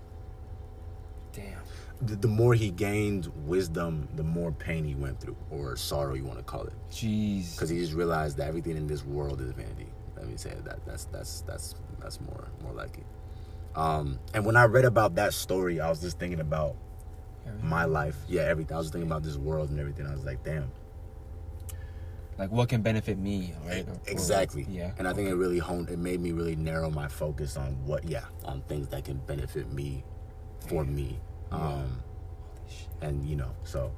[1.34, 1.62] damn
[2.02, 6.24] the, the more he gained wisdom, the more pain he went through, or sorrow you
[6.24, 7.54] want to call it, Jeez.
[7.54, 9.91] because he just realized that everything in this world is vanity.
[10.22, 10.86] Let me say that.
[10.86, 13.06] That's that's that's that's more more like it.
[13.76, 16.76] Um, and when I read about that story, I was just thinking about
[17.64, 18.16] my life.
[18.30, 18.76] Yeah, everything.
[18.76, 20.06] I was thinking about this world and everything.
[20.06, 20.72] I was like, damn.
[22.38, 23.88] Like, what can benefit me, right?
[23.88, 24.66] Or- or- Exactly.
[24.70, 24.92] yeah.
[24.98, 25.90] And I think it really honed.
[25.90, 29.72] It made me really narrow my focus on what, yeah, on things that can benefit
[29.72, 30.04] me,
[30.68, 31.20] for me.
[31.52, 32.00] Um,
[33.02, 33.92] and you know, so.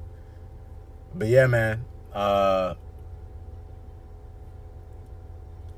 [1.14, 1.84] But yeah, man.
[2.12, 2.74] Uh,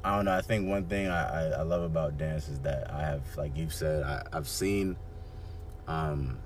[0.07, 0.37] I don't know.
[0.37, 3.57] I think one thing I, I, I love about dance is that I have, like
[3.57, 4.97] you've said, I, I've seen.
[5.89, 6.39] Um,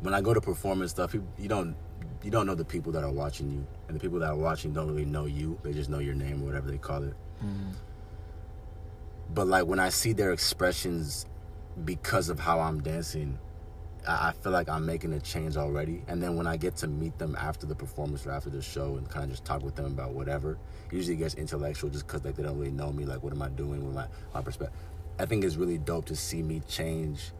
[0.00, 1.76] when I go to perform and stuff, you, you don't
[2.24, 4.72] you don't know the people that are watching you, and the people that are watching
[4.72, 5.56] don't really know you.
[5.62, 7.14] They just know your name or whatever they call it.
[7.44, 7.74] Mhm.
[9.32, 11.26] But like when I see their expressions
[11.84, 13.38] because of how I'm dancing,
[14.06, 16.02] I, feel like I'm making a change already.
[16.08, 18.96] And then when I get to meet them after the performance or after the show
[18.96, 20.58] and kind of just talk with them about whatever,
[20.90, 23.04] it usually gets intellectual just because like they don't really know me.
[23.04, 24.76] Like what am I doing with my my perspective?
[25.18, 27.32] I think it's really dope to see me change.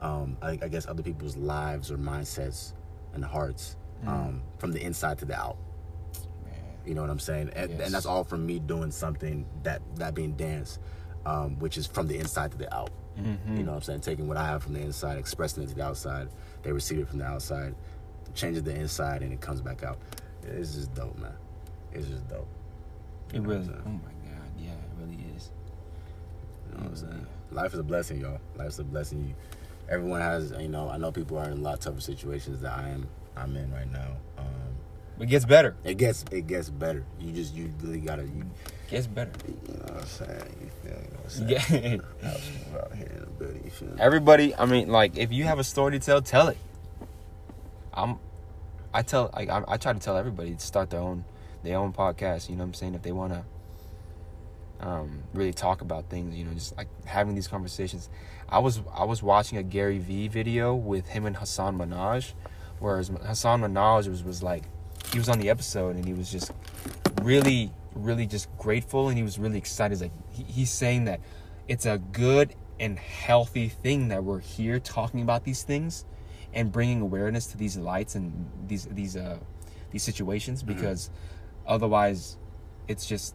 [0.00, 2.72] Um, I, I guess other people's lives or mindsets
[3.12, 5.58] and hearts um, from the inside to the out.
[6.44, 6.54] Man.
[6.86, 7.50] You know what I'm saying?
[7.54, 7.80] And, Yes.
[7.84, 10.78] and that's all from me doing something that that being dance,
[11.26, 12.90] um, which is from the inside to the out.
[13.18, 13.58] Mhm.
[13.58, 14.00] You know what I'm saying?
[14.00, 16.28] Taking what I have from the inside, expressing it to the outside.
[16.62, 17.74] They receive it from the outside,
[18.34, 19.98] changes the inside, and it comes back out.
[20.42, 21.32] It's just dope, man.
[21.92, 22.46] It's just dope.
[23.30, 23.68] It You what really.
[23.86, 24.48] Oh my God.
[24.58, 25.50] Yeah, it really is.
[26.70, 27.26] You know what I'm saying?
[27.50, 28.38] Life is a blessing, y'all.
[28.56, 29.24] Life's a blessing.
[29.26, 29.34] You,
[29.88, 30.88] everyone has, you know.
[30.88, 33.08] I know people are in a lot tougher situations that I am.
[33.36, 34.12] I'm in right now.
[34.38, 34.46] Um,
[35.20, 35.76] It gets better.
[35.84, 37.04] it gets it gets better.
[37.20, 38.44] You just you really gotta you.
[38.88, 39.30] Gets better.
[39.46, 40.56] You know what I'm saying?
[40.60, 41.06] You feel me?
[41.06, 42.02] You know what I'm saying?
[42.22, 42.78] Yeah.
[42.80, 43.94] Out here in a bit, you feel me?
[44.00, 46.58] Everybody, I mean, like, if you have a story to tell, tell it.
[47.94, 48.18] I'm,
[48.92, 51.24] I tell, like, I, I try to tell everybody to start their own,
[51.62, 52.48] their own podcast.
[52.48, 52.94] You know what I'm saying?
[52.94, 53.44] If they want to,
[54.84, 58.08] um, really talk about things, you know, just like having these conversations.
[58.48, 62.32] I was, I was watching a Gary Vee video with him and Hasan Minhaj,
[62.80, 64.64] whereas Hasan Minhaj was was like,
[65.12, 66.52] he was on the episode and he was just
[67.22, 69.92] really, really just grateful and he was really excited.
[69.94, 71.20] He's like, he, he's saying that
[71.68, 76.04] it's a good and healthy thing that we're here talking about these things
[76.54, 79.38] and bringing awareness to these lights and these these uh
[79.90, 80.74] these situations Mm-hmm.
[80.74, 81.10] because
[81.66, 82.38] otherwise
[82.88, 83.34] it's just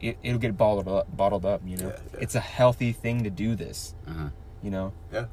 [0.00, 2.20] it, it'll get bottled up bottled up you know Yeah, yeah.
[2.20, 4.32] it's a healthy thing to do this Mhm.
[4.62, 5.26] you know Yeah.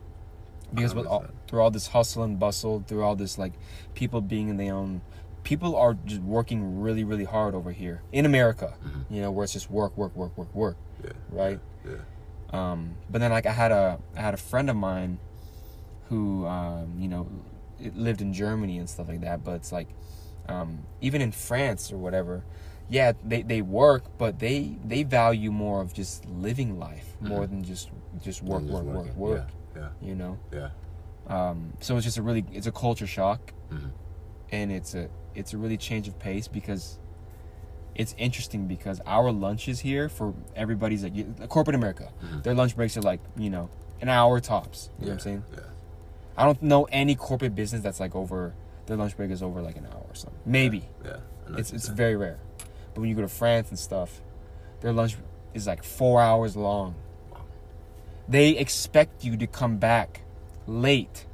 [0.74, 3.54] because with all, through all this hustle and bustle through all this like
[3.95, 5.01] people being in their own
[5.44, 9.06] people are just working really really hard over here in america Mhm.
[9.10, 11.12] you know where it's just work work work work work Yeah.
[11.30, 11.98] right Yeah.
[12.52, 15.20] um, but then like I had a I had a friend of mine
[16.10, 17.28] who um, you know
[17.80, 19.44] it lived in Germany and stuff like that.
[19.44, 19.88] But it's like
[20.48, 22.44] um, even in France or whatever,
[22.89, 27.50] yeah, they, they work, but they they value more of just living life more Mhm.
[27.50, 27.89] than just
[28.24, 29.16] just work Just work work working.
[29.18, 29.48] work.
[29.76, 29.89] Yeah.
[30.02, 30.70] You know, Yeah.
[31.28, 33.91] um, so it's just a really it's a culture shock, Mhm.
[34.54, 36.99] And it's a it's a really change of pace because
[37.95, 42.43] it's interesting because our lunches here for everybody's like corporate America, Mhm.
[42.43, 43.70] their lunch breaks are like you know
[44.01, 44.89] an hour tops.
[44.99, 45.43] You know what I'm saying?
[45.54, 45.60] Yeah.
[46.38, 48.54] I don't know any corporate business that's like over
[48.86, 50.39] their lunch break is over like an hour or something.
[50.45, 51.18] Maybe Yeah.
[51.49, 52.38] Know it's it's very rare,
[52.93, 54.22] but when you go to France and stuff,
[54.82, 55.18] their lunch
[55.54, 56.95] is like four hours long.
[58.28, 60.22] They expect you to come back
[60.68, 61.26] late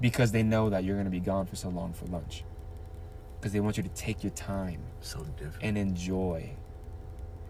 [0.00, 2.44] because they know that you're gonna be gone for so long for lunch.
[3.38, 5.62] Because they want you to take your time so different.
[5.62, 6.50] and enjoy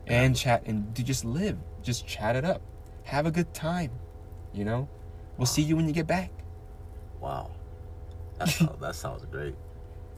[0.07, 2.63] and chat and to just live just chat it up
[3.05, 3.91] have a good time
[4.53, 4.89] you know
[5.37, 6.31] we'll see you when you get back
[7.21, 7.51] wow.
[8.39, 9.55] That sounds, that sounds great.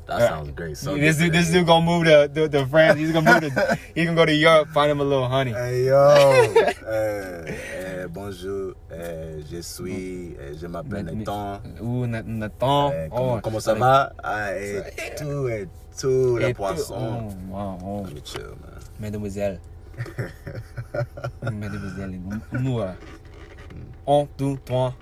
[0.08, 0.76] That sounds great.
[0.76, 3.78] So this dude this dude gonna move to, to, to france he's gonna move to
[3.94, 6.00] he's gonna go to europe find him a little honey Hey yo,
[6.88, 11.60] eh, eh, bonjour, eh, je suis, je m'appelle Nathan.
[12.08, 12.92] Na- Nathan.
[13.12, 14.12] Oh, comment, ça va?
[14.24, 14.82] Ah, et
[15.18, 15.68] tout, et
[16.00, 17.28] tout, le poisson.
[17.28, 18.02] oh, wow, oh.
[18.06, 18.80] Let me chill, man.
[18.98, 19.60] Mademoiselle.
[21.42, 22.18] Mademoiselle.
[22.52, 22.92] Nous, euh,
[24.06, 24.94] un, deux, trois.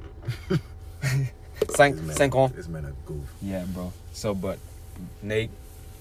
[1.77, 2.49] cinq, cinq ans.
[2.49, 3.23] This man a goof.
[3.43, 3.93] Yeah, bro.
[4.13, 4.59] So, but
[5.23, 5.51] Nate,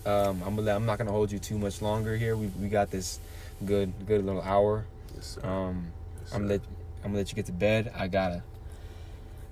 [0.05, 2.35] um, I'm gonna, I'm not gonna hold you too much longer here.
[2.35, 3.19] We we got this
[3.65, 4.85] good good little hour.
[5.15, 5.47] Yes, sir.
[5.47, 5.91] Um,
[6.21, 6.61] Yes, I'm gonna let
[7.03, 7.93] I'm gonna let you get to bed.
[7.95, 8.41] I gotta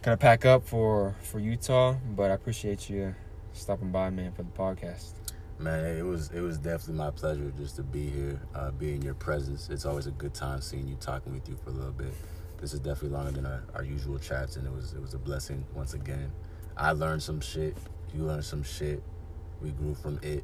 [0.01, 3.13] kind of pack up for for Utah, but I appreciate you
[3.53, 5.11] stopping by, man, for the podcast.
[5.59, 9.01] Man, it was it was definitely my pleasure just to be here, uh, be in
[9.03, 9.69] your presence.
[9.69, 12.13] It's always a good time seeing you, talking with you for a little bit.
[12.59, 15.19] This is definitely longer than our, our usual chats, and it was it was a
[15.19, 16.31] blessing once again.
[16.75, 17.77] I learned some shit.
[18.15, 19.03] You learned some shit.
[19.63, 20.43] We grew from it.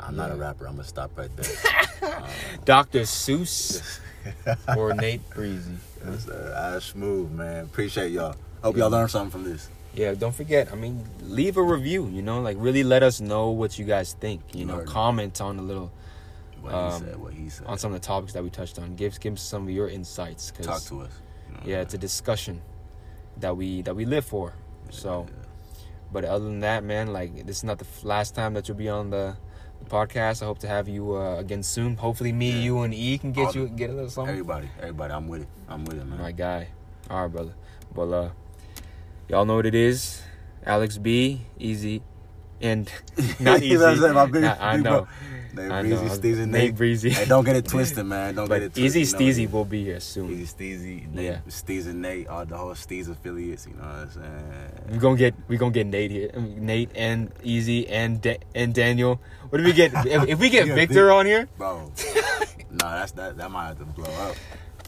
[0.00, 0.66] I'm not a rapper.
[0.66, 2.22] I'm gonna stop right there.
[2.64, 3.00] Dr.
[3.00, 4.00] Seuss
[4.76, 5.72] or Nate Breezy.
[6.02, 7.64] That's, uh, that's smooth, man.
[7.64, 8.36] Appreciate y'all.
[8.62, 9.68] Hope y'all learned something from this.
[9.94, 10.70] Yeah, don't forget.
[10.72, 12.08] I mean, leave a review.
[12.08, 14.40] You know, like really let us know what you guys think.
[14.54, 14.86] You know, Word.
[14.88, 15.90] comment on a little
[16.60, 17.16] What Um, he said.
[17.20, 17.66] What he said.
[17.66, 18.94] on some of the topics that we touched on.
[18.96, 20.50] Give give some of your insights.
[20.52, 21.12] 'cause, Talk to us.
[21.48, 22.60] You know, Yeah, it's a discussion
[23.38, 24.54] that we that we live for.
[24.90, 25.26] So,
[26.12, 28.88] but other than that, man, like this is not the last time that you'll be
[28.88, 29.36] on the,
[29.80, 30.42] the podcast.
[30.42, 31.96] I hope to have you uh, again soon.
[31.96, 32.58] Hopefully, me, Yeah.
[32.60, 34.32] you, and E can get All you the- get a little something.
[34.32, 35.48] everybody, everybody, I'm with it.
[35.68, 36.18] I'm with it, man.
[36.18, 36.68] My guy.
[37.10, 37.54] All right, brother.
[37.94, 38.30] Well, uh,
[39.28, 40.22] y'all know what it is.
[40.66, 42.02] Alex B, easy,
[42.60, 42.90] and
[43.40, 43.82] not easy.
[43.84, 44.14] I'm?
[44.14, 45.06] My big- Nah, I know.
[45.54, 46.10] Nate I Breezy, know.
[46.10, 46.76] Steezy, Nate Nate.
[46.76, 47.10] Breezy.
[47.10, 48.34] Hey, don't get it twisted, man.
[48.34, 48.84] Don't but get it twisted.
[49.00, 50.30] Easy you know, Steezy will be here soon.
[50.30, 51.38] Easy Steezy, Nate, Yeah.
[51.48, 53.66] Steez and Nate, all the whole Steez affiliates.
[53.66, 54.72] You know what I'm saying?
[54.92, 59.20] We gonna get we gonna get Nate here, Nate and Easy and da- and Daniel.
[59.48, 61.12] What do we get if, if we get Yeah, Victor Vic.
[61.14, 61.48] on here?
[61.56, 61.92] Bro,
[62.70, 63.38] nah, that's that.
[63.38, 64.36] That might have to blow up.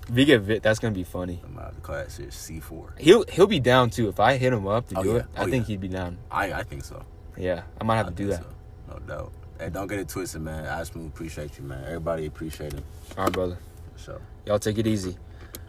[0.08, 1.40] If we get Vic, that's gonna be funny.
[1.44, 2.98] I might have to call that shit C4.
[3.00, 5.16] He'll he'll be down too if I hit him up to Oh, do yeah.
[5.16, 5.26] it.
[5.36, 6.18] Oh, I Oh, think he'd be down.
[6.30, 7.02] I I think so.
[7.40, 8.40] Yeah, I might have I to do that.
[8.40, 8.46] so.
[8.88, 9.32] No doubt.
[9.58, 10.66] Hey, don't get it twisted, man.
[10.66, 11.82] I smooth appreciate you, man.
[11.84, 12.84] Everybody appreciate him.
[13.16, 13.58] All right, brother.
[13.96, 14.20] So.
[14.46, 15.16] Y'all take it easy.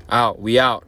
[0.09, 0.39] Out.
[0.39, 0.83] We out.